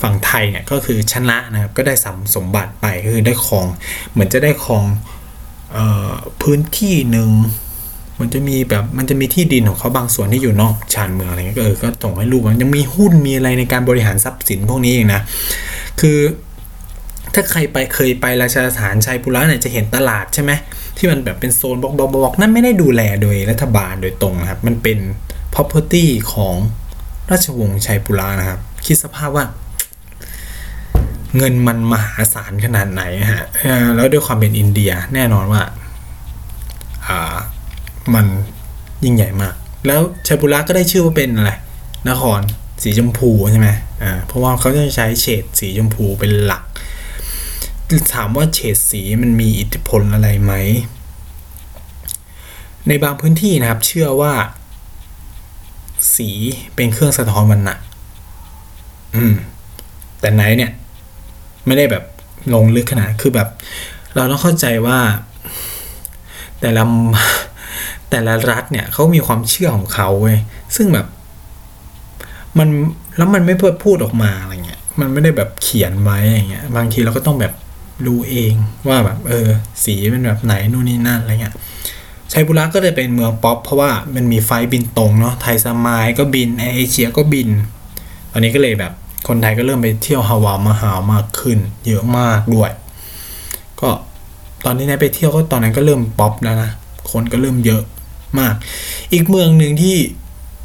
[0.03, 3.67] ฝั่งไทยเนี่ยก็คือชนะนะครับก็ได้สัมสมบัติไปคือได้ครอง
[4.13, 4.85] เหมือนจะได้ครอง
[5.77, 5.79] อ
[6.11, 7.31] อพื้นที่หนึ่ง
[8.21, 15.21] มันจะมีแบบมันจะมีที่ดินของเขาบางส่วนที่อยู่นอกชานเมืองอะไรเงี้ยก็เออก็ส่งให้ลูกมันยังมีหุ้นมีอะไรในการบริหารทรัพย์สินพวกนี้เองนะ
[16.01, 16.19] คือ
[17.35, 20.53] ถ้าใครไปเคยไปราชสถานชัยปุระเนี่ยจะเห็นตลาดใช่ไหม
[20.97, 24.99] ที่มันแบบเป็นโซนบอกบอกบอกนั่นไม่ได้ดูแลโดยรัฐบาลโดยตรงนะครับ มันเป็น
[25.55, 26.57] property ของ
[27.31, 29.47] ราชวงศ์ชัยปุระนะครับ คิดสภาพว่า
[31.37, 33.45] เงินมันมหาศาลขนาดไหนฮะ
[33.97, 35.63] แล้วด้วยความเป็นอินเดียแน่นอนว่า
[37.07, 37.37] อ่า
[38.15, 38.27] มัน
[39.05, 39.55] ยิ่งใหญ่มาก
[39.87, 41.53] แล้วชัยปุระก็ได้ชื่อว่าเป็นอะไร
[42.11, 42.41] นคร
[42.83, 43.69] สีชมพูใช่ไหม
[44.03, 46.63] อ่าเพราะว่าเขาจะใช้เฉดสีชมพูเป็นหลัก
[48.15, 50.53] ถามว่าเฉดสีมันมีอิทธิพลอะไรไหม
[52.89, 54.33] ในบางพื้นที่นะครับเชื่อว่า
[56.15, 56.31] สี
[56.75, 57.77] เป็นเครื่องสะท้อนวันณะ
[59.17, 59.35] อืม
[60.21, 60.71] แต่ไหนเนี่ย
[61.67, 62.05] ไม่ได้แบบ
[62.55, 63.49] ลงลึกขนาดคือแบบ
[64.15, 64.99] เราต้องเข้าใจว่า
[66.61, 66.83] แต่ละ
[68.11, 70.39] แต่ละรัฐเนี่ยเขามีความเชื่อของเขาเว้ย
[70.77, 71.07] ซึ่งแบบ
[72.59, 72.69] มัน
[73.17, 77.53] แล้วมันไม่เพื่อพูดออกมาอะไรเงี้ยมันไม่ได้แบบเขียนไว้อย่างเงี้ย บางทีเราก็ต้องแบบ
[78.07, 78.53] ดูเอง
[78.89, 79.49] ว่าแบบเออ
[79.85, 81.55] สีเป็นแบบไหนนู่นนี่นั่นอะไรเงี้ย
[82.33, 87.49] ชัยปุระก็เลยเป็นเมืองป๊อปเพราะว่ามันมีไฟบินตรงเนาะไทยสมายล์ก็บินแอร์เอเชียก็บิน
[88.33, 88.93] ตอนนี้ก็เลยแบบ
[89.29, 92.71] คนไทยก็เริ่มไปเที่ยวฮาวามาฮาลมากขึ้น เยอะมากด้วย
[93.81, 93.91] ก็
[94.65, 96.71] ตอนนี้นายไปเที่ยวก็ตอนนั้นก็เริ่มป๊อปแล้วนะ
[97.11, 97.83] คนก็เริ่มเยอะ
[98.39, 98.55] มาก
[99.13, 99.97] อีกเมืองหนึ่งที่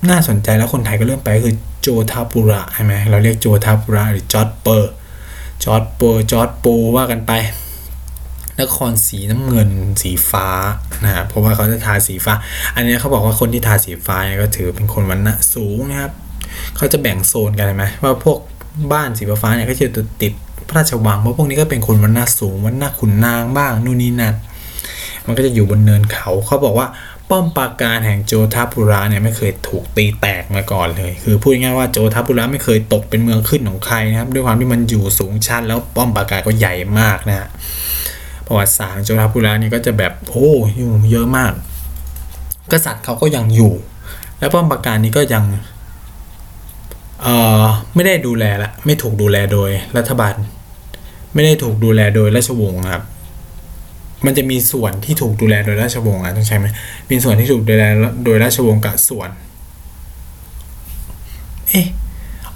[0.10, 4.92] น่าสนใจแล้วคนไทยก็เริ่มไปคือโจทาปุระใช่ไหมเราเรียกโจทาปุระหรือจอร์ดเปอร์
[5.64, 7.32] จอร์ดเปรจอร์ดโปว่ากันไป
[8.62, 9.70] นครสีน้ำเงิน
[10.02, 10.48] สีฟ้า
[11.04, 12.34] นะฮะเพราะว่าเขาจะทาสีฟ้า
[12.76, 16.12] อันนี้เขาบอกว่าคนที่ทาสีฟ้าเนี่ยก็ถือเป็นคนวรรณะสูงนะครับ
[16.76, 18.38] เขาจะแบ่งโซนกันใช่ไหมว่าพวก
[18.92, 19.88] บ้านสีฟ้าเนี่ยก็จะ
[20.22, 20.34] ติด
[20.68, 24.36] พระราชวังเพราะพวกนี้ก็เป็นคนวรรณะสูงวรรณะขุนนางบ้างนู่นนี่นั่น
[25.26, 26.88] มันก็จะอยู่บนเนินเขาเขาบอกว่า
[27.34, 37.48] ป้อมปราการแห่งโจทาปุระเนี่ยไม่เคยถูกตีแตกมาก่อนเลย คือพูดง่ายๆว่าโจทาปุระไม่เคยตกเป็นเมืองขึ้นของใครนะครับ ด้วยความที่มันอยู่สูงชันแล้วป้อมปราการก็ใหญ่มากนะฮะ
[38.48, 41.54] ประวัติศาสตร์โจทาปุระนี่ก็จะแบบโอ้ยูเยอะมาก
[42.72, 43.74] กษัตริย์เขาก็ยังอยู่
[44.40, 45.44] และป้อมปราการนี้ก็ยัง
[47.22, 47.64] เอ่อ
[47.96, 50.36] ไม่ได้ดูแลละไม่ถูกดูแลโดยรัฐบาล
[51.34, 53.04] ไม่ได้ถูกดูแลโดยราชวงศ์ครับ
[54.26, 56.66] มันจะมีส่วนที่ถูกดูแลโดยราชวงศ์อะต้องใช่ไหม
[57.10, 57.84] มีส่วนที่ถูกดูแล
[58.26, 59.30] โดยราชวงศ์กับส่วน
[61.70, 61.88] เอ๊ะ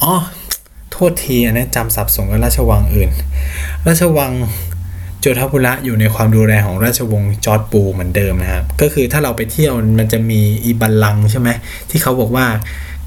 [0.04, 0.14] อ๋อ
[0.92, 3.10] โทษทีอันนี้จำสับสนกับราชวังอื่น
[3.88, 4.32] ราชวัง
[5.20, 11.50] โจทบุระอยู่ในความดูแลของราชวงศ์จอร์ดปูเหมือนเดิมนะครับ ก็คือถ้าเราไปเที่ยวมันจะมีอีบัลลังใช่ไหม
[11.90, 12.46] ที่เขาบอกว่า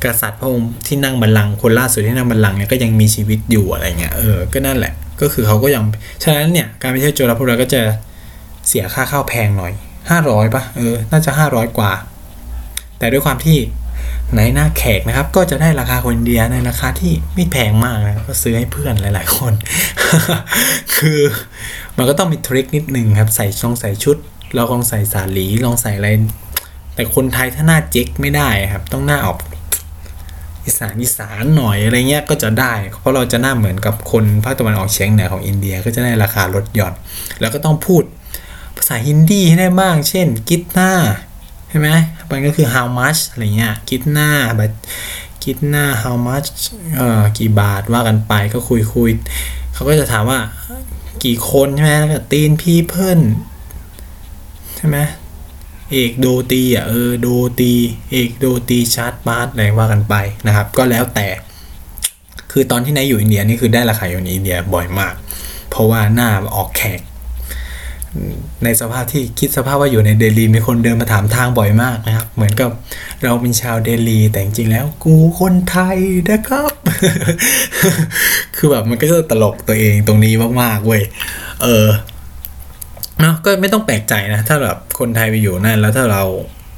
[0.05, 5.83] กษัตริย์พระองค์ที่นั่งบัลลังคนล่าสุดที่นั่งบัลลังก์เนี่ยก็ยังมีชีวิตอยู่อะไรเงี้ยเออก็นั่นแหละ ก็คือเขาก็ยัง
[6.23, 7.81] ฉะนั้นเนี่ยการไปเที่ยวโจทบุระก็จะ
[8.71, 9.73] เสียค่าเข้าแพงหน่อย
[10.15, 11.93] 500ปะเออ น่าจะ 500 กว่า
[12.99, 13.59] แต่ด้วยความที่
[14.37, 19.53] ในหน้าแขกนะครับ ก็จะได้ราคาคนเดียในราคาที่ไม่แพงมากนะก็ซื้อให้เพื่อนหลาย ๆ คน
[20.97, 21.21] คือ
[21.97, 24.17] มันก็ต้องมีทริคนิดนึงครับ ใส่ช่องใส่ชุด
[24.55, 26.09] เราลองใส่สาหลีลองใส่อะไร
[26.95, 29.39] แต่คนไทยถ้าหน้าเจ๊กไม่ได้ครับ ต้องหน้าออก
[30.65, 36.95] อีสานอีสานหน่อยอะไรเงี้ยก็จะได้ เพราะเราจะหน้าเหมือนกับคนภาคตะวันออกเฉียงเหนือของอินเดียก็จะได้ราคาลดหย่อน
[37.41, 40.91] แล้วก็ต้องพูดาษาฮินดีให้ได้บ้าง เช่นกิตนา
[41.69, 41.89] ใช่ไหม
[42.31, 44.73] มันก็คือ how much อะไรเงี้ยกิตนาแบบ
[45.45, 46.49] กิตนา how much
[46.97, 49.11] เอ่อกี่บาทว่ากันไปก็คุยคุย
[49.75, 50.41] เขาก็จะถามว่า
[51.25, 53.21] กี่คนใช่ไหมแล้วก็ตีนพี่เพิล
[54.77, 54.99] ใช่ไหม
[55.93, 57.29] เอกโดตีอะเออโด
[57.61, 57.73] ตี
[58.11, 60.15] เอกโดตีชาร์ตบาร์อะไรว่ากันไป
[60.47, 61.29] นะครับ ก็แล้วแต่
[62.53, 65.15] คือตอนที่นายอยู่อินเดียนี่คือได้ราคาอยู่ในอินเดียบ่อยมาก
[65.71, 67.01] เพราะว่าหน้าออกแขก
[68.65, 72.71] ในสภาพที่คิดสภาพว่าอยู่ในเดลีมีคนเดินมาถามทางบ่อยมากนะครับ เหมือนกับ
[73.23, 75.99] เราเป็นชาวเดลีแต่จริงๆแล้ว กูคนไทย
[76.31, 76.73] นะครับ
[78.57, 81.03] คือแบบมันก็จะตลกตัวเองตรงนี้มากๆเว้ย
[81.63, 81.87] เออ
[83.21, 86.23] เนาะก็ไม่ต้องแปลกใจนะ ถ้าแบบคนไทยไปอยู่นั่นแล้วถ้าเรา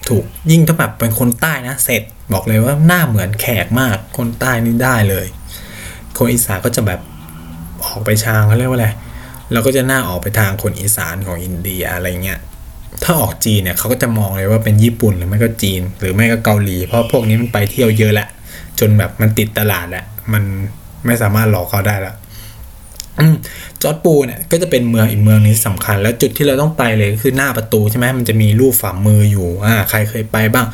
[0.08, 5.26] ถูกยิ่งถ้าแบบเป็นคนใต้นะเสร็จบอกเลยว่าหน้าเหมือนแขกมากคนใต้นี่ได้เลย
[6.16, 7.00] คนอีสานก็จะแบบ
[7.84, 8.88] ออกไปชางเขาเรียกว่าอะไร
[9.52, 12.40] เราก็จะหน้าออกไปทางคนอีสานของอินเดียอะไรเงี้ย
[13.02, 18.28] ถ้าออกจีนเนี่ยเขาก็จะมองเลยว่าเป็นญี่ปุ่นหรือไม่ก็จีน หรือไม่ก็เกาหลี เพราะพวกนี้มันไปเที่ยวเยอะแหละ
[18.80, 20.42] จนแบบมันติดตลาดแหละมัน
[21.06, 22.14] ไม่สามารถหลอกเขาได้ละ
[23.82, 30.66] จอร์ดปูเนี่ยก็จะเป็นเมืองอีกเมืองนี้สำคัญ แล้วจุดที่เราต้องไปเลยก็คือหน้าประตูใช่ไหมมันจะมีรูปฝ่ามืออยู่อ่าใครเคยไปบ้าง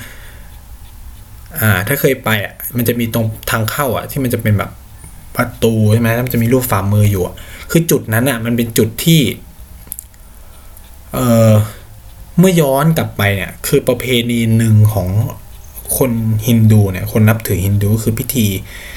[1.61, 4.71] อ่า ถ้าเคยไปอะมันจะมีตรงทางเข้าอะ ที่มันจะเป็นแบบ
[5.37, 7.35] ประตูใช่ไหมแล้วมันจะมีรูปฝ่ามืออยู่อะ
[7.71, 9.21] คือจุดนั้นอะมันเป็นจุดที่
[11.13, 11.19] เอ
[11.51, 11.53] อ
[12.39, 15.09] เมื่อย้อนกลับไปเนี่ยคือประเพณีหนึ่งของ
[15.97, 16.13] คน
[16.47, 18.47] ฮินดูเนี่ยคนนับถือฮินดูคือพิธี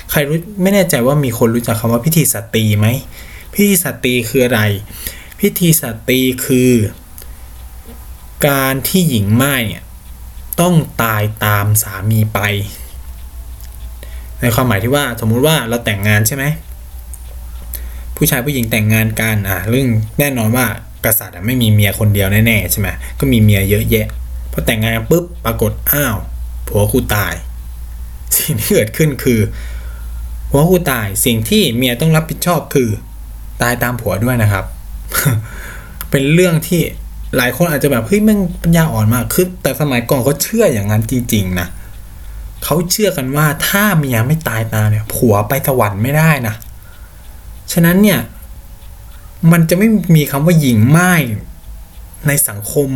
[0.10, 2.88] ใครรู้ไม่แน่ใจว่ามีคนรู้จักคำว่าพิธีสตรีไหม
[3.53, 4.62] พิธีสตรีคืออะไร
[5.39, 6.71] พิธีสตรีคือ
[8.47, 9.84] การที่หญิงไม้เนี่ย
[10.62, 12.39] ต้องตายตามสามีไป
[14.41, 16.43] ในความหมายที่ว่าสมมุติว่าเราแต่งงานใช่ไหม
[18.23, 19.88] ผู้ชายผู้หญิงแต่งงานกันอะเรื่อง
[20.19, 20.65] แน่นอนว่า
[21.05, 22.88] กษัตริย์ไม่มีเมียคนเดียวแน่ๆใช่ไหม
[23.19, 24.07] ก็มีเมียเยอะแยะ
[24.51, 26.17] พอแต่งงานปุ๊บปรากฏอ้าว
[26.67, 27.34] ผัวกูตาย
[28.38, 29.39] สิ่งที่เกิดขึ้นคือ
[30.49, 32.89] ผัวกูตายสิ่งที่เมียต้องรับผิดชอบคือ
[33.62, 34.65] ตายตามผัวด้วยนะครับ
[36.10, 36.81] เป็นเรื่องที่
[37.38, 41.67] หลายคนอาจจะแบบเฮ้ยมันปัญญาอ่อนมากคือแต่สมัยก่อนเขาเชื่ออย่างนั้นจริงๆนะ
[42.63, 46.55] เขาเชื่อกันว่าถ้าเมียไม่ตายตามเนี่ยผัวไปสวรรค์ไม่ได้นะ
[47.71, 48.19] ฉะนั้นเนี่ย
[49.51, 51.13] มันจะไม่มีคำว่าหญิงไม้
[52.27, 52.89] ในสังคม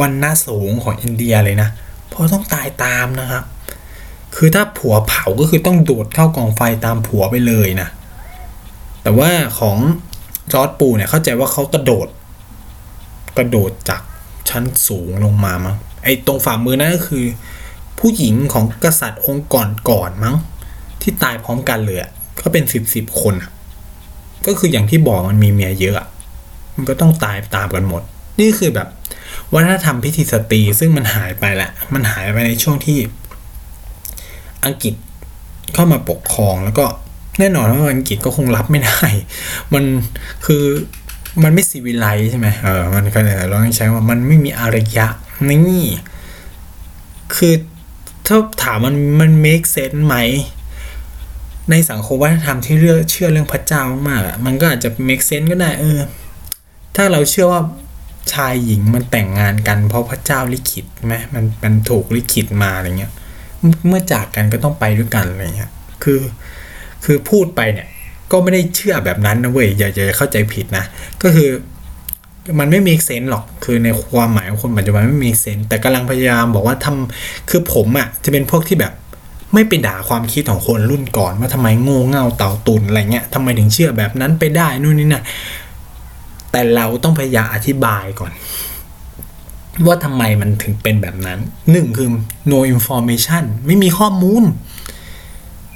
[0.00, 1.68] วันหน้าสูงของอินเดียเลยนะ
[2.08, 3.44] เพราะต้องตายตามนะครับ
[4.36, 7.88] คือถ้าผัวเผาก็คือต้องโดดเข้ากองไฟตามผัวไปเลยนะ
[9.02, 9.76] แต่ว่าของ
[10.52, 12.08] จอร์ดปูเนี่ยเข้าใจว่าเขากระโดด
[13.38, 14.02] กระโดดจาก
[14.48, 17.24] ชั้นสูงลงมามั้งไอ้ตรงฝ่ามือนั่นก็คือ
[17.98, 20.36] ผู้หญิงของกษัตริย์องค์ก่อนก่อนมั้ง
[21.00, 22.00] ที่ตายพร้อมกันเลย
[22.40, 23.34] ก็เป็นสิบสิบคน
[24.46, 26.08] ก็คืออย่างที่บอกมันมีเมียเยอะ
[26.76, 28.02] มันก็ต้องตายตามกันหมด
[28.40, 28.88] นี่คือแบบ
[29.54, 32.98] วัฒนธรรมพิธีสตรีซึ่งมันหายไปแหละมันหายไปในช่วงที่
[34.64, 34.94] อังกฤษ
[35.74, 36.86] เข้ามาปกครองแล้วก็
[37.38, 39.00] แน่นอนว่าอังกฤษก็คงรับไม่ได้
[39.74, 39.84] มัน
[40.46, 40.64] คือ
[41.42, 45.06] มันไม่ซีวิไลใช่ไหมเออ มันก็เลยเราต้องใช้ว่ามันไม่มีอารยะ
[45.48, 45.84] นี่
[47.36, 47.54] คือ
[48.26, 50.16] ถ้าถามมันมัน make sense ไหม
[51.70, 56.00] ในสังคมวัฒนธรรมที่เรื่องเชื่อเรื่องพระเจ้ามากๆมันก็อาจจะ make sense ก็ได้เออ
[56.96, 57.62] ถ้าเราเชื่อว่า
[58.32, 63.12] ชายหญิงมันแต่งงานกันเพราะพระเจ้าลิขิตไหมมันมันถูกลิขิตมาอะไรเงี้ย
[63.88, 65.70] เมื่อจากกันก็ต้องไปด้วยกันอะไรเงี้ย
[66.02, 66.20] คือ
[67.04, 67.88] คือพูดไปเนี่ย
[68.32, 70.84] ก็ไม่ได้เชื่อแบบนั้นนะเว้ยอย่าอย่าเข้าใจผิดนะ
[71.22, 71.50] ก็คือ
[72.58, 78.92] มันไม่มีเซนหรอกคือในความหมายของคนปัจจุบันไม่มีเซนแต่กำลังพยายามบอกว่าทำคือผมอะ่ะจะเป็นพวกที่แบบ
[79.54, 85.22] ไม่ไปด่าความคิดของคนรุ่นก่อนว่าทำไมโง่เง่าเต่าตุนอะไรเงี้ยทำไมถึงเชื่อแบบนั้นไปได้นู่นนี่นะ
[86.50, 88.32] แต่เราต้องพยายามอธิบายก่อน
[89.86, 91.38] ว่าทำไมมันถึงเป็นแบบนั้น
[91.70, 92.08] หนึ่งคือ
[92.50, 94.44] no information ไม่มีข้อมูล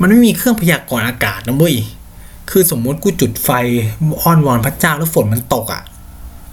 [0.01, 1.77] มันไม่มีเครื่องพยากรณ์อากาศนะเว้ย
[2.51, 3.51] คือสมมติกูจุดไฟ
[4.23, 5.83] อ้อนวอนพระเจ้าแล้วฝนมันตกอะ่ะ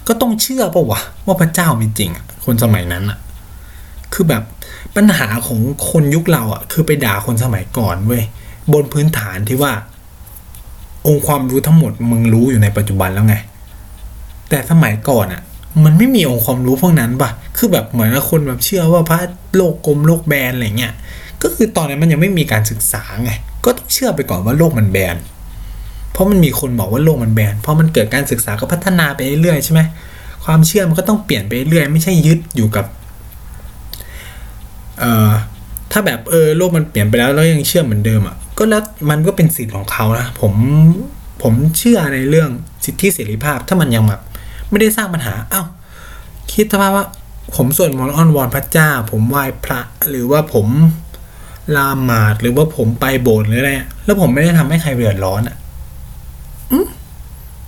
[0.07, 3.17] ก็ต้องเชื่อปะวะว่าพระเจ้ามีจริงอะคนสมัยนั้นอะ่ะ
[4.13, 4.43] คือแบบ
[4.95, 8.23] ปัญหาของคนยุคเราอะ่ะคือไปด่าคนสมัยก่อนเว้ย
[8.73, 9.71] บนพื้นฐานที่ว่า
[11.07, 13.35] องค์ความรู้ทั้งหมดมึงรู้อยู่ในปัจจุบันแล้วไง
[14.49, 15.41] แต่สมัยก่อนอะ่ะ
[15.83, 19.19] มันไม่มีองค์ความรู้พวกนั้นปะคือแบบเหมือนคนแบบเชื่อว่าพระ
[19.55, 20.93] โลกกลมโลกแบนอะไรเงี้ย
[21.41, 23.31] ก็คือตอนนั้นมันยังไม่มีการศึกษาไง
[23.65, 25.17] ก็ต้องเชื่อไปก่อนว่าโลกมันแบน
[26.11, 29.81] เพราะมันมีคนบอกว่าโลกมันแบนเพราะมันเกิดการศึกษาก็พัฒนาไปเรื่อยใช่ไหม
[30.45, 32.85] ความเชื่อมันก็ต้องเปลี่ยนไปเรื่อยไม่ใช่ยึดอยู่กับ
[34.99, 35.31] เอ่อ
[35.91, 40.53] ถ้าแบบเออโลกมันเปลี่ยนไปแล้วแล้วยังเชื่อเหมือนเดิมอะก็แล้วมันก็เป็นสิทธิ์ของเขานะผม
[41.41, 42.49] ผมเชื่อในเรื่อง
[42.85, 44.21] สิทธิเสรีภาพ ถ้ามันยังแบบ
[44.69, 45.63] ไม่ได้สร้างปัญหาเอ้า
[46.51, 47.05] คิดสภาพว่า
[47.55, 50.67] ผมสวดมนต์อ้อนวอนพระเจ้า ผมไหว้พระหรือว่าผม
[51.75, 53.71] ลามาดหรือว่าผมไปโบสถ์หรืออะไร
[54.05, 55.57] แล้วผมไม่ได้ทำให้ใครเดือดร้อนอะ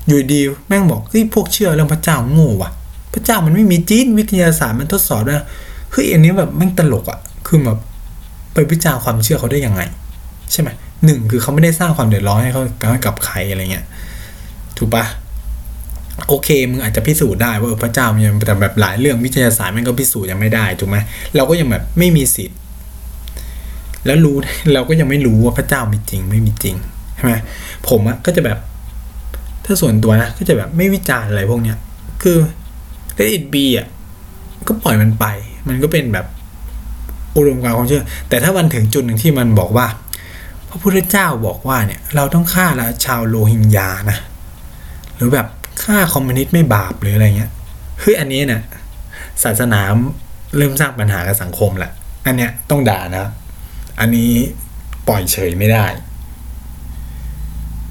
[0.07, 2.71] อยู่ดีแม่งบอกเฮ้ยพวกเชื่อเรื่องพระเจ้าโง่ว่ะ
[3.13, 5.41] พระเจ้ามันไม่มีจีนวิทยาศาสตร์มันทดสอบด้ว
[5.91, 7.79] เฮ้ยอันนี้แบบแม่งตลกอะคือแบบ
[8.53, 9.81] ไปวิจารความเชื่อเขาได้ยังไง
[10.51, 10.69] ใช่ไหม
[11.05, 12.63] หนึ่งคือเขาไม่ได้สร้างความเดือดร้อนให้เขา
[13.05, 13.85] กับใครอะไรเงี้ย
[14.77, 15.05] ถูกปะ
[16.27, 20.97] โอเคมึงอาจจะพิสูจน์ได้ว่าพระเจ้ามันแต่แบบหลายเรื่องวิทยาศาสตร์มันก็พิสูจน์ยังไม่ได้ถูกไหม
[21.35, 22.57] เราก็ยังแบบไม่มีสิทธิ์
[24.05, 24.35] แล้วรู้
[24.73, 26.75] เราก็ยังไม่รู้ว่าพระเจ้ามีจริง ไม่มีจริง
[27.15, 27.33] ใช่ไหม
[27.89, 28.57] ผมอะก็จะแบบ
[29.65, 31.77] ถ้าส่วนตัวนะก็จะแบบไม่วิจารณ์อะไรพวกเนี้ย
[32.21, 32.37] คือ
[33.17, 33.87] let it be อะ
[34.67, 35.25] ก็ปล่อยมันไป
[35.67, 36.25] มันก็เป็นแบบ
[37.35, 39.87] อุดมการความเชื่อ แต่ถ้ามันถึงจุดหนึ่งที่มันบอกว่า
[40.69, 44.17] พระพุทธเจ้าบอกว่าเนี่ยเราต้องฆ่าละชาวโรฮิงญานะ
[45.15, 45.47] หรือแบบ
[45.83, 47.51] ฆ่าคอมมิวนิสต์ไม่บาปหรืออะไรเงี้ย
[47.99, 48.61] เฮ้ยอันนี้เนี่ย
[49.43, 49.81] ศาสนา
[50.57, 51.91] เริ่มสร้างปัญหากับสังคมแหละ
[52.25, 53.25] อันเนี้ยต้องด่านะ
[53.99, 54.31] อันนี้
[55.07, 55.85] ปล่อยเฉยไม่ได้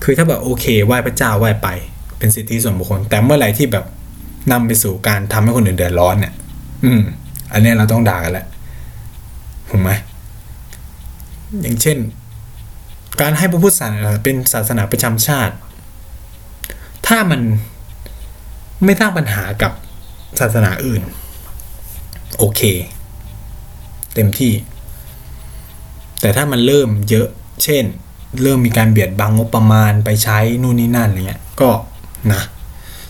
[0.03, 1.69] คือถ้าแบบโอเคไหว้พระเจ้าไหว้ไป
[2.19, 3.85] เป็นสิทธิส่วนบุคคล แต่เมื่อไหร่ที่แบบ
[4.53, 6.33] นำไปสู่การทำให้คนอื่นเดือดร้อนเนี่ย
[6.85, 7.03] อืม
[7.53, 8.47] อันนี้เราต้องด่ากันแหละ
[9.69, 9.91] ถูกไหม
[11.63, 11.99] อย่างเช่น
[13.21, 15.55] การให้พระพุทธศาสนาเป็นศาสนาประจำชาติ
[17.07, 17.41] ถ้ามัน
[18.85, 19.73] ไม่สร้างปัญหากับ
[20.41, 21.03] ศาสนาอื่น
[22.39, 22.61] โอเค
[24.15, 24.53] เต็มที่
[26.21, 27.29] แต่ถ้ามันเริ่มเยอะ
[27.65, 27.85] เช่น
[28.43, 31.71] เริ่มมีการเบียดบังงบประมาณไปใช้นู่นนี่นั่นอะไรเงี้ยก็
[32.33, 32.43] นะ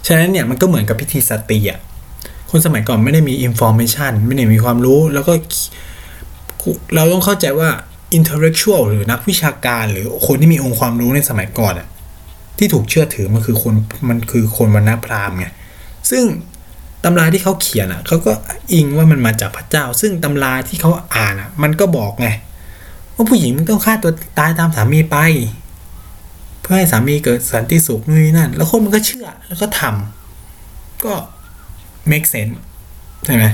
[0.07, 1.79] ฉะนั้นเนี่ยมันก็เหมือนกับพิธีสตรีอะ
[2.51, 5.33] คนสมัยก่อนไม่ได้มีอินโฟมชันไม่ได้มีความรู้ แล้วก็
[6.95, 7.69] เราต้องเข้าใจว่า
[8.19, 11.89] intellectual หรือนักวิชาการหรือคนที่มีองค์ความรู้ในสมัยก่อนอะ
[12.59, 13.75] ที่ถูกเชื่อถือมันคือคน
[14.09, 15.47] มันคือคนวรรณพราหมณ์ไง
[16.11, 16.25] ซึ่ง
[17.05, 18.33] ตำราที่เขาเขียนอะเขาก็
[18.73, 22.29] อิงว่ามันมาจากพระเจ้า ซึ่งตำราที่เขาอ่านอะมันก็บอกไง
[23.15, 25.17] ว่าผู้หญิงมันต้องฆ่าตัวตายตามสามีไป
[26.61, 31.15] เพื่อให้สามีเกิดสันติสุขนู่นนี่นั่น แล้วคนมันก็เชื่อแล้วก็ทำก็
[32.11, 32.55] make sense
[33.25, 33.45] ใช่ไหม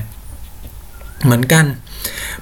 [1.24, 1.64] เหมือนกัน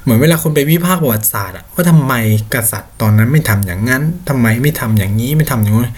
[0.03, 2.15] เหมือนเวลาคนไปวิพากษ์ประวัติศาสตร์อะว่าทำไม
[2.55, 5.93] กษัตริย์ตอนนั้นไม่ทำอย่างนั้นทำไมไม่ทำอย่างนี้ไม่ทำอย่างนู้น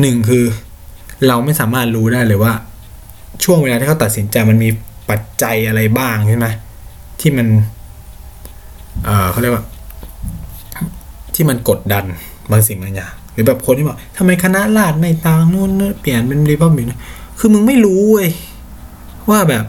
[0.00, 0.44] หนึ่งคือ
[1.26, 2.52] เราไม่สามารถรู้ได้เลยว่า
[3.44, 4.68] ช่วงเวลาที่เขาตัดสินใจมันมี
[5.10, 6.46] ปัจจัยอะไรบ้างใช่ไหม
[7.20, 7.46] ที่มัน
[9.04, 9.64] เออเขาเรียกว่า
[11.34, 12.04] ที่มันกดดัน
[12.50, 16.86] บางสิ่งบางอย่างหรือแบบคนที่บอกทำไมคณะราษฎรไม่ตางนู่นเปลี่ยนเป็นรีพับลิก
[17.38, 18.28] คือมึงไม่รู้เว้ย
[19.30, 19.64] ว่าแบบ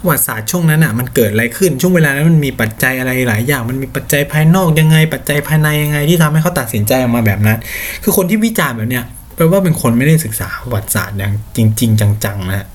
[0.00, 7.58] ประวัติศาสตร์ช่วงนั้นอะมันเกิดอะไรขึ้นช่วงเวลานั้นมันมีปัจจัยอะไรหลายอย่าง มันมีปัจจัยภายนอกยังไง ปัจจัยภายในยังไงที่ทำให้เขาตัดสินใจออกมาแบบนั้น
[8.02, 9.04] คือคนที่วิจารณ์แบบเนี้ย
[9.36, 12.66] แปลว่าเป็นคนไม่ได้ศึกษาประวัติศาสตร์อย่างจริง ๆ จังๆนะ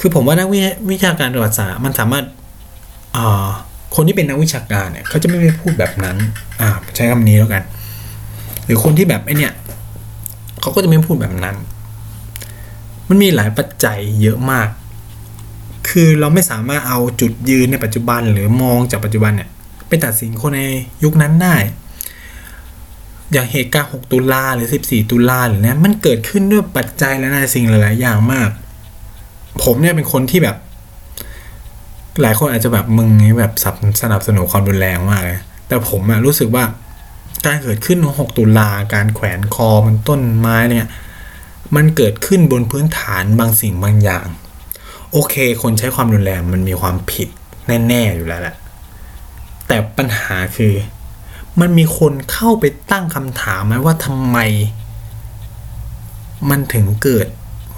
[0.00, 0.48] คือผมว่านัก
[0.90, 2.24] วิชาการประวัติศาสตร์มันสามารถ
[3.16, 3.48] อ่า
[3.96, 6.16] คนที่เป็นนักวิชาการเนี่ยเขาจะไม่ไปพูดแบบนั้น
[6.60, 7.62] อ่า ใช้คำนี้แล้วกัน
[8.64, 9.52] หรือคนที่แบบไอเนี่ย
[10.60, 11.56] เขาก็จะไม่พูดแบบนั้น
[13.14, 14.68] มันมีหลายปัจจัยเยอะมาก
[15.88, 19.48] คือเราไม่สามารถเอาจุดยืนในปัจจุบันหรือมองจากปัจจุบันเนี่ย
[19.88, 20.60] ไปตัดสินคนใน
[21.04, 21.56] ยุคนั้นได้
[23.32, 28.48] อย่างเหตุการณ์ 6 ตุลาหรือ 14 ตุลาหรือเนี่ยมันเกิดขึ้นด้วยปัจจัยและในสิ่งหลาย ๆ อย่างมาก
[29.62, 30.56] ผมเนี่ยเป็นคนที่แบบ
[32.22, 33.52] หลายคนอาจจะแบบมึงนี่แบบ
[34.02, 35.38] สนับสนุนความรุนแรงมากเลย
[35.68, 36.64] แต่ผมอะรู้สึกว่า
[37.46, 40.86] การเกิดขึ้นของ 6 ตุลาการแขวนคอมันต้นไม้เนี่ย
[41.76, 44.26] มันเกิดขึ้นบนพื้นฐานบางสิ่งบางอย่าง
[45.12, 47.28] โอเค คนใช้ความรุนแรงมันมีความผิด
[47.88, 48.56] แน่ๆอยู่แล้วแหละ
[49.66, 50.72] แต่ปัญหาคือ
[51.60, 54.38] มันมีคนเข้าไปตั้งคำถามไหมว่าทำไม
[56.50, 57.26] มันถึงเกิด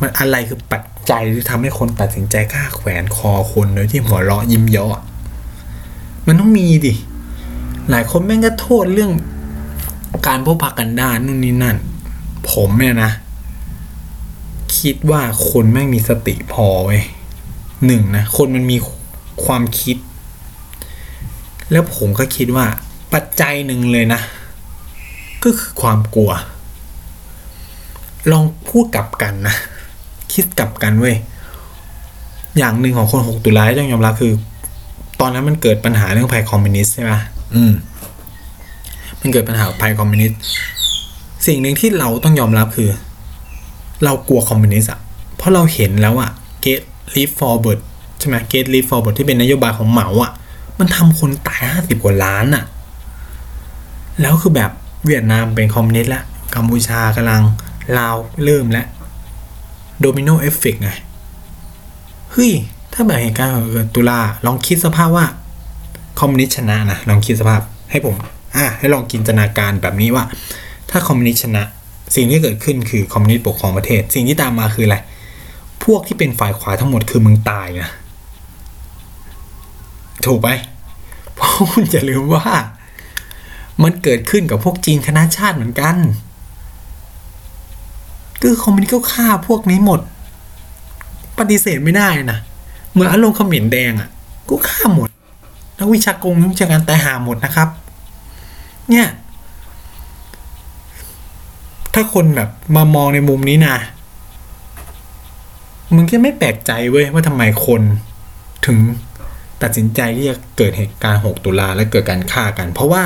[0.01, 5.03] มันอะไรคือปัจจัยที่ทำให้คนตัดสินใจฆ่าแขวนคอคนโดยที่หัวเราะยิ้มเยาะ
[6.27, 6.95] มันต้องมีดิ
[7.91, 9.11] หลายคนแม่งก็โทษเรื่อง
[10.27, 11.77] การพบพักกันด้านนู่นนี่นั่น
[12.51, 13.11] ผมเนี่ยนะ
[14.79, 15.21] คิดว่า
[15.51, 17.03] คนแม่งมีสติพอเว้ย
[17.87, 18.77] หนึ่งนะ คนมันมี
[19.45, 19.97] ความคิด
[21.73, 22.67] แล้วผมก็คิดว่า
[23.13, 24.21] ปัจจัยหนึ่งเลยนะ
[25.45, 26.31] ก็คือความกลัว
[28.31, 29.57] ลองพูดกลับกันนะ
[30.33, 31.17] คิดกลับกันเว้ย
[32.59, 34.33] อย่างหนึ่งของคน6ตุลาที่ต้องยอมรับคือ
[35.21, 37.13] ตอนนั้นมันเกิดปัญหาเรื่องภัยคอมมิวนิสต์ใช่ไหม
[37.55, 37.73] อืม
[39.21, 40.39] มันเกิดปัญหาภัยคอมมิวนิสต์
[41.47, 42.89] สิ่งหนึ่งที่เราต้องยอมรับคือ
[44.05, 45.01] เรากลัวคอมมิวนิสต์อะ
[45.37, 46.31] เพราะเราเห็นแล้วอะ
[46.65, 46.81] get
[47.15, 47.81] leap forward
[48.19, 50.33] ใช่ไหม get leap forward ที่เป็นนโยบายของเหมาอะ
[50.79, 52.65] มันทำคนตายห้าสิบกว่าล้านอะ
[54.21, 54.71] แล้วคือแบบ
[55.07, 56.25] เวียดนามเป็นคอมมิวนิสต์แล้ว
[56.55, 57.43] กัมพูชากำลัง
[57.99, 58.87] ลาวเริ่มแล้ว
[60.01, 60.91] domino effect ไง
[62.33, 62.53] เฮ้ย
[62.93, 63.55] ถ้าแบบเหตุการณ์
[63.95, 65.27] ตุลาลองคิดสภาพว่า
[66.21, 68.31] คอมมิวนิสต์ชนะนะ ลองคิดสภาพให้ผม อะ
[68.79, 70.25] ให้ลองจินตนาการแบบนี้ว่า
[70.91, 71.63] ถ้าคอมมิวนิสต์ชนะ
[72.15, 74.97] สิ่งที่เกิดขึ้นคือคอมมิวนิสต์ปกครองประเทศ สิ่งที่ตามมาคืออะไร
[75.85, 77.91] พวกที่เป็นฝ่ายขวาทั้งหมดคือมึงตายนะ
[80.27, 80.49] ถูกไหม
[81.35, 82.47] เพราะคุณอย่าลืมว่า
[83.83, 85.97] มันเกิดขึ้นกับพวกจีนคณะชาติเหมือนกัน
[88.43, 90.01] คือคอมมิวนิสต์ก็ฆ่าพวกนี้หมด
[91.39, 92.39] ปฏิเสธไม่ได้นะ
[92.93, 94.09] เหมือนอารมณ์เขมรแดงอะ
[94.49, 95.09] ก็ฆ่าหมด
[95.79, 97.69] นักวิชากรนักวิชาการตายหาหมดนะครับ
[98.91, 99.07] เนี่ย
[101.95, 103.77] ถ้าคนแบบมามองในมุมนี้นะ
[105.95, 107.83] มึงก็ไม่แปลกใจเว้ยว่าทำไมคน
[108.67, 108.79] ถึง
[109.63, 113.05] ตัดสินใจที่จะเกิดเหตุการณ์ 6 ตุลาและเกิดการฆ่ากัน เพราะว่า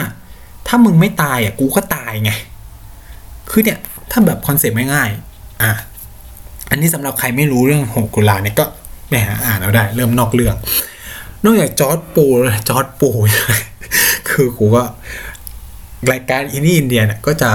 [0.66, 2.30] ถ้ามึงไม่ตายอะกูก็ตายไง
[3.50, 3.78] คือเนี่ย
[4.10, 5.72] ถ้าแบบ concept ง่ายๆอะ
[6.70, 8.64] อันนี้สำหรับใครไม่รู้เรื่อง 6 ตุลาเนี่ยก็
[9.08, 10.56] ไปหาอ่านเอาได้ เริ่มนอกเรื่อง
[11.44, 12.26] นอกจากจอร์ดปู
[12.68, 13.10] จอร์ดปู
[14.28, 14.82] คือกูก็
[16.12, 17.50] รายการอินดี้อินเดียเนี่ยก็จะ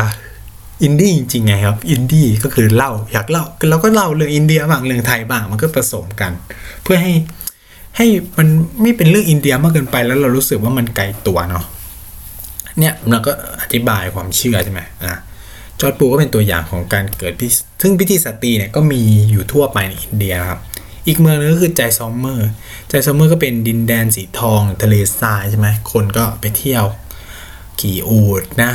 [0.83, 6.31] อินดี้จริงๆไงครับ อินดี้ก็คือเล่าอยากเล่าเราก็เล่าเรื่องอินเดียบ้างเรื่องไทยบ้างมันก็ผสมกัน
[6.83, 7.13] เพื่อให้
[7.97, 8.07] ให้
[8.37, 8.47] มัน
[8.81, 11.65] ไม่เป็นเรื่องอินเดียมากเกินไปแล้วเรารู้สึกว่ามันไกลตัวเนาะ
[12.79, 13.31] เนี่ยเราก็
[13.61, 15.19] อธิบายความเชื่อใช่ไหมนะ
[15.79, 17.47] จอร์ดปูก็เป็นตัวอย่างของการเกิดพิ
[17.81, 20.59] ซึ่งพิธีสตีเนี่ยก็มีอยู่ทั่วไปในอินเดียครับ
[21.07, 22.49] อีกเมืองนึงก็คือไจซอมเมอร์
[22.89, 26.85] ไจซอมเมอร์ก็เป็นดินแดนสีทอง ทะเลทรายใช่ไหมคนก็ไปเที่ยว
[27.79, 28.71] ขี่อูฐนะ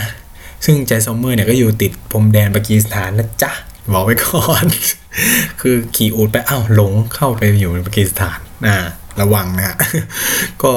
[0.65, 3.51] ซึ่งไจซอมเมอร์เนี่ยก็อยู่ติดพรมแดนปากีสถานนะจ๊ะ
[3.93, 4.65] บอกไว้ก่อน
[5.61, 8.75] คือขี่อูฐไปอ้าวหลงเข้าไปอยู่ในปากีสถานนะ
[9.21, 9.77] ระวังนะฮะ
[10.63, 10.73] ก็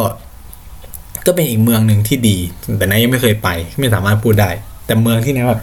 [1.26, 2.38] ก็เป็นอีกเมืองหนึ่งที่ดี
[2.78, 4.50] แต่นายยังไม่เคยไป ไม่สามารถพูดได้
[4.86, 5.62] แต่เมืองที่นายแบบ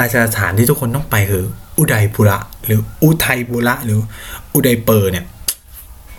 [0.00, 1.44] ราชสถานที่ทุกคนต้องไปคือ
[1.78, 3.98] อุดัยปุระ หรืออุทัยปุระหรือ
[4.54, 5.24] อุดัยเปอร์เนี่ย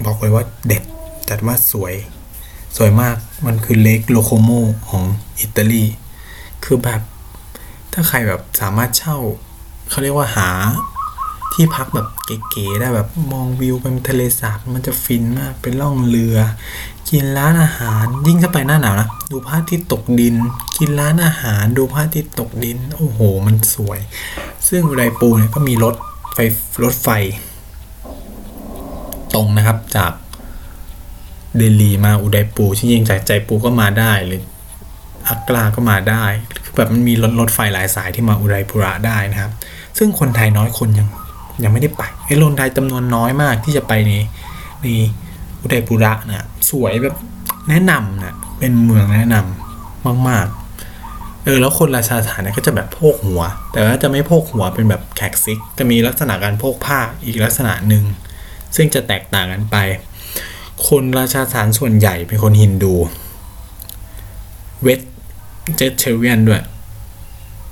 [0.05, 0.83] บอกเลยว่าเด็ด
[1.29, 1.93] จัดว่าสวย
[2.77, 4.49] สวยมากมันคือเลกโลโคโม
[4.89, 5.03] ของ
[5.39, 5.83] อิตาลี
[6.65, 7.01] คือแบบ
[7.93, 9.17] ถ้าใครแบบสามารถเช่า
[9.89, 10.49] เขาเรียกว่าหา
[11.53, 12.07] ที่พักแบบ
[12.49, 16.37] เก๋ๆได้แบบมองวิวเป็นทะเลสาบมันจะฟินมากเป็นล่องเรือ
[17.09, 20.35] กินร้านอาหารยิ่งถ้าไปหน้าหนาวนะดูพระอาทิตย์ตกดิน
[20.77, 23.99] กินร้านอาหารดูพระอาทิตย์ตกดิน โอ้โห มันสวย
[24.67, 25.95] ซึ่งอุดัยปูเนี่ยก็มีรถ
[26.33, 26.37] ไฟ
[26.83, 27.09] รถไฟ
[29.33, 30.11] ตรงนะครับจาก
[31.57, 34.41] เดลีมาอุดัยปูที่ยิงจากใจปูก็มาได้หรือ
[35.29, 36.25] อักลาก็มาได้
[36.63, 39.51] คือแบบมันมีรถรถไฟหลายสายที่มาอุดัยปุระได้นะครับ
[39.97, 41.07] ซึ่งคนไทยน้อยคนยัง
[41.63, 44.11] ยังไม่ได้ไปไอ้คนไทยจำนวนน้อยมากที่จะไปใน
[44.81, 44.87] ใน
[45.61, 47.15] อุดัยปุระนะสวยแบบ
[47.69, 58.03] แนะนำนะเป็นเมืองแนะนำมาก ๆ เออแล้วคนราชาฐานเนี่ยก็จะแบบโพกหัว แต่ว่าจะไม่โพกหัวเป็นแบบแขกซิก จะมีลักษณะการโพกผ้าอีกลักษณะหนึ่ง
[58.75, 59.77] ซึ่งจะแตกต่างกันไป
[60.87, 62.95] คนราชาฐานส่วนใหญ่เป็นคนฮินดู
[64.83, 65.01] เวท
[65.75, 66.61] เจเชเวียนด้วย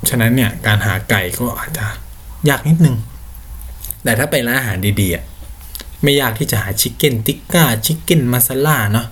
[0.10, 1.86] ฉะนั้นเนี่ยการหาไก่ก็อาจจะ
[2.50, 2.96] ยากนิดนึง
[4.04, 9.08] แต่ถ้าไปร้านอาหารดีๆไม่ยากที่จะหาชิคเก้นติกก้าชิคเก้นมาซาล่าเนาะ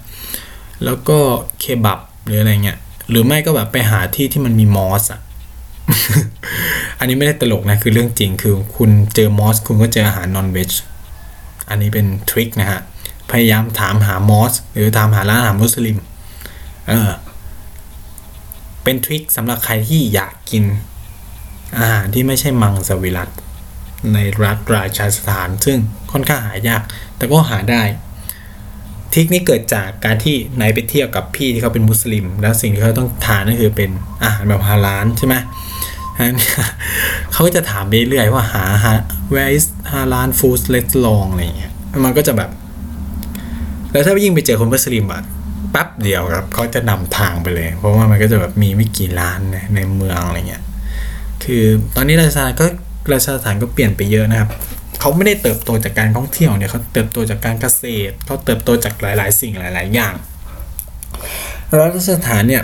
[0.85, 1.17] แล้วก็
[1.59, 2.77] เคบับหรืออะไรเงี้ย
[3.09, 5.21] หรือไม่ก็แบบไปหาที่ที่มันมีมอสอะ
[6.99, 10.71] อันนี้ไม่ได้ตลกนะคือเรื่องจริงคือคุณเจอมอส คุณก็เจออาหารนอนเวจ
[11.69, 12.81] อันนี้เป็นทริคนะฮะ
[13.31, 15.97] พยายามถามหามอส หรือถามหาร้านอาหารมุสลิม
[16.87, 17.09] เออ
[18.83, 20.63] เป็นทริคสำหรับใครที่อยากกิน
[21.79, 23.29] อาหารที่ไม่ใช่มังสวิรัต
[24.13, 25.77] ในรัฐราชาสถาน ซึ่ง
[26.11, 26.81] ค่อนข้างหายาก
[27.17, 27.83] แต่ก็หาได้
[29.13, 33.89] ทริคนี้เกิดจากการที่นายไปเที่ยวกับพี่ที่เขาเป็นมุสลิม แล้วสิ่งที่เขาต้องทานนั่นคือเป็น
[34.23, 35.35] อาหารแบบฮาลาลใช่ไหม
[37.31, 38.91] เขาก็จะถามไปเรื่อยว่าหาหา
[39.33, 41.73] where is หาร้าน food restaurant อะไรเงี้ย
[42.05, 42.49] มันก็จะแบบ
[43.91, 45.23] แล้วถ้ายิ่งไปเจอคนมุสลิมอะ
[45.73, 50.63] แป๊บเดียวครับเขาจะนำทางไปเลย เพราะว่ามันก็จะแบบมีไม่กี่ร้านในในเมืองอะไรเงี้ย
[51.43, 51.63] คือ
[51.95, 52.65] ตอนนี้ราชสถานก็
[53.11, 54.49] ราชสถานก็เปลี่ยนไปเยอะนะครับ
[54.99, 60.13] เขาไม่ได้เติบโตจากการท่องเที่ยวเนี่ยเขาเติบโตจากการเกษตรเขาเติบโตจากหลาย ๆ สิ่งหลาย ๆ อย่าง
[61.79, 62.63] ราชสถานเนี่ย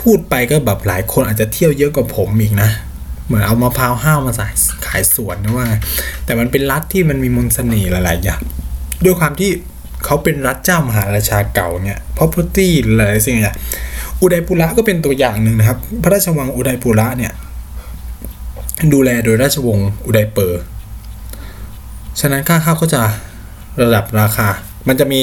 [0.00, 2.70] พูดไปก็แบบหลายคนอาจจะเที่ยวเยอะกว่าผมอีกนะ
[3.24, 4.46] เหมือนเอามะพร้าวห้าวมาใส่
[4.86, 5.66] ขายสวนนะว่า
[6.24, 8.40] แต่มันเป็นรัฐที่มันมีมนต์เสน่ห์หลาย ๆ อย่าง
[9.04, 9.50] ด้วยความที่
[10.04, 13.56] เขาเป็นรัฐเจ้ามหาราชาเก่าเนี่ย property หลายสิ่งอย่าง
[14.20, 17.32] อุดัยปุระก็เป็นตัวอย่างหนึ่งนะครับ พระราชวังอุดัยปุระเนี่ย
[18.92, 20.60] ดูแลโดยราชวงศ์อุดัยเปอร์
[22.20, 23.02] ฉะนั้นค่าเข้าก็จะ
[23.82, 24.48] ระดับราคา
[24.88, 25.20] มันจะมี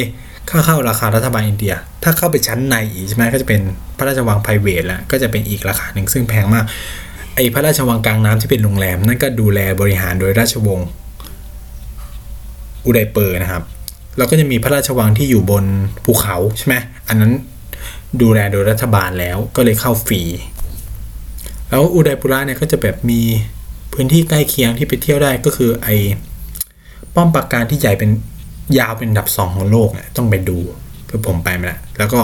[0.49, 1.73] ค่าเข้าราคารัฐบาลอินเดีย
[2.03, 3.61] ถ้าเข้าไปชั้นในอีกใช่ไหมก็จะเป็น
[3.97, 6.65] พระราชวังไพรเวทแล้ว ก็จะเป็นอีกราคาหนึ่งซึ่งแพงมาก
[7.35, 10.87] ไอพระราชวังกลางน้ำที่เป็นโรงแรม นั่นก็ดูแลบริหารโดยราชวงศ์
[12.85, 13.63] อุดัยเปอร์นะครับ
[14.17, 15.65] แล้วก็จะมีพระราชวังที่อยู่บน
[16.03, 16.75] ภูเขาใช่ไหม
[17.07, 17.31] อันนั้น
[18.21, 20.21] ดูแลโดยรัฐบาลแล้วก็เลยเข้าฟรี
[21.69, 23.21] แล้วอุดัยปุระเนี่ยก็จะแบบมี
[23.93, 25.87] พื้นที่ใกล้เคียงที่ไปเที่ยวได้ก็คือไอ
[27.15, 28.09] ป้อมปราการที่ใหญ่เป็น
[28.79, 30.57] ยาวเป็นดับสองของโลกเนี่ยต้องไปดู
[31.09, 32.21] คือผมไปมาแล้วแล้วก็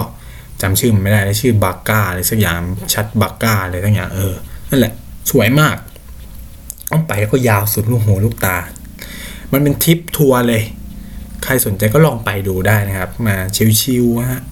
[0.62, 2.56] จำชื่อมันไม่ได้แล้วชื่อบาก้าอะไรสักอย่าง
[2.94, 4.34] ชัดบาก้าอะไรสักอย่างเออ
[4.70, 4.92] นั่นแหละ
[5.30, 5.76] สวยมาก
[6.90, 8.56] ต้องไปแล้วก็ยาวสุดลูกหูลูกตา
[9.52, 10.62] มันเป็นทริปทัวร์เลย
[11.44, 13.36] ใครสนใจก็ลองไปดูได้นะครับ มา
[13.80, 14.42] ชิวๆฮะ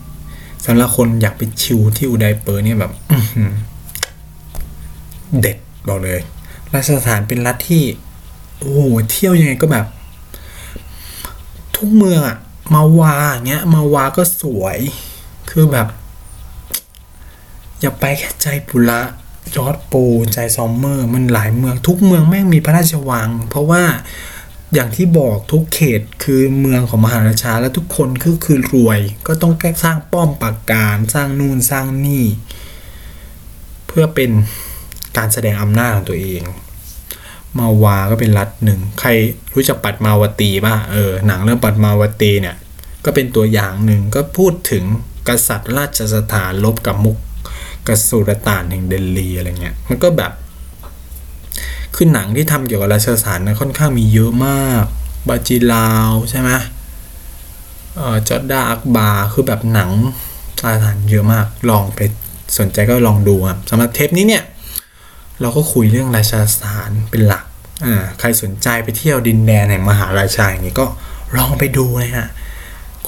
[0.67, 2.93] สำหรับคนอยากไปชิวที่อุดัยเปอร์เนี่ยแบบ
[5.41, 5.57] เด็ด
[5.89, 6.21] บอกเลย
[6.73, 7.85] ราชสถานเป็นรัฐที่
[8.59, 8.81] โอ้โห
[9.11, 9.87] เที่ยวยังไงก็แบบ
[11.77, 12.37] ทุกเมืองอะ
[12.75, 13.15] มาวา
[13.49, 14.79] เงี้ย มาวาก็สวย
[15.51, 15.87] คือแบบ
[17.81, 19.01] อย่าไปแค่ใจปุระ
[19.55, 19.95] จอร์ดโป
[20.33, 23.83] ใจซอมเมอร์ มันหลายเมือง ทุกเมืองแม่งมีพระราชวัง เพราะว่า
[24.75, 32.25] อย่างที่บอกทุกเขตคือเมืองของมหาราชาและทุกคนคือคือรวย ก็ต้องแก้สร้างป้อมปราการสร้างนู่นสร้างนี่
[33.87, 34.31] เพื่อเป็น
[35.17, 36.43] การแสดงอำนาจของตัวเอง
[37.59, 39.11] มาวาก็เป็นรัฐหนึ่ง ใคร
[39.55, 42.57] รู้จักปัดมาวตีป่ะเออหนังเรื่องปัดมาวตีเนี่ย
[43.05, 44.85] ก็เป็นตัวอย่างหนึ่งก็พูดถึง
[45.29, 47.17] กษัตริย์ราชสถานลบกับมุก
[47.87, 50.33] กสุรต่านแห่งเดลีอะไรเงี้ยมันก็แบบ
[52.03, 54.85] คือหนังที่ทำเกี่ยวกับราชสานนะค่อนข้างมีเยอะมาก
[55.29, 56.51] บาจิลาวใช่ไหม
[57.97, 59.91] เออจอร์ดาอักบาคือแบบหนัง
[60.65, 62.01] ราชสานเยอะมากลองไป
[62.59, 64.45] สนใจก็ลองดูครับสำหรับเทปนี้เนี่ย
[65.41, 67.45] เราก็คุยเรื่องราชสานเป็นหลัก
[67.85, 70.87] อ่าใครสนใจไปเที่ยวดินแดนแห่งมหาราชาอย่างนี้ก็
[71.37, 72.29] ลองไปดูนะฮะ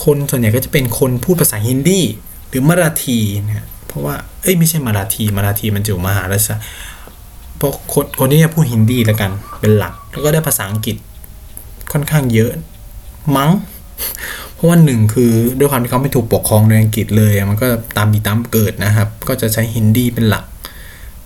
[0.04, 2.00] คนส่วนใหญ่ก็จะเป็นคนพูดภาษาฮินดี
[2.48, 6.54] หรือมราทีเนี่ยเพราะว่าเอ้ยไม่ใช่มาราทีมาราทีมันจะอยู่มหาราชา
[7.62, 10.96] เพราะคนคนที่จะพูดฮินดีแล้วกัน เป็นหลัก แล้วก็ได้ภาษาอังกฤษ
[11.92, 12.50] ค่อนข้างเยอะ
[13.36, 13.50] มั้ง
[14.54, 20.44] เพราะว่าหนึ่งคือด้วยความที่เขาไม่ถูกปกครองโดยอังกฤษเลย มันก็ตามบีตามเกิดนะครับ ก็จะใช้ฮินดีเป็นหลัก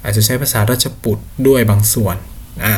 [0.03, 2.17] อาจจะใช้ภาษาราชปุตด้วยบางส่วน
[2.65, 2.77] อะ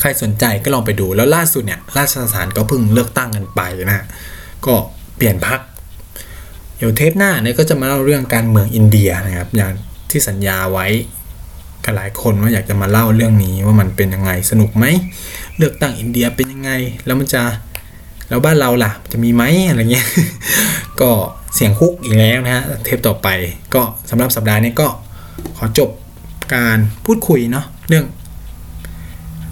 [0.00, 3.60] ใครสนใจก็ลองไปดูแล้วล่าสุดเนี่ย ราชสถานก็เพิ่งเลือกตั้งกันไป
[3.90, 4.04] นะ
[4.66, 4.74] ก็
[5.16, 5.60] เปลี่ยนพัก
[6.76, 9.72] เดี๋ยวเทปหน้าเนี่ยก็จะมาเล่าเรื่องการเมืองอินเดียนะครับ อย่าง
[10.10, 10.86] ที่สัญญาไว้
[11.86, 14.84] กับหลายคนว่าอยากจะมาเล่าเรื่องนี้ว่ามันเป็นยังไงสนุกไหม
[15.58, 16.70] เลือกตั้งอินเดียเป็นยังไง
[17.06, 17.42] แล้วมันจะ
[18.28, 20.06] แล้วบ้านเราล่ะ จะมีไหมอะไรเงี้ย
[21.00, 21.10] ก็
[21.54, 23.28] เสียงคุกอีกแล้วนะฮะเทปต่อไป
[23.74, 24.88] ก็สำหรับสัปดาห์นี้ก็
[25.56, 25.90] ขอจบ
[26.54, 28.04] การพูดคุยเนาะเรื่อง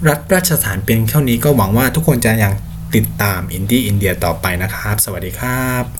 [0.07, 2.53] รัฐราชสถานเป็นเท่านี้ก็หวังว่าทุกคนจะยัง
[2.95, 5.95] ติดตามอินดี้อินเดียต่อไปนะครับ สวัสดีครับ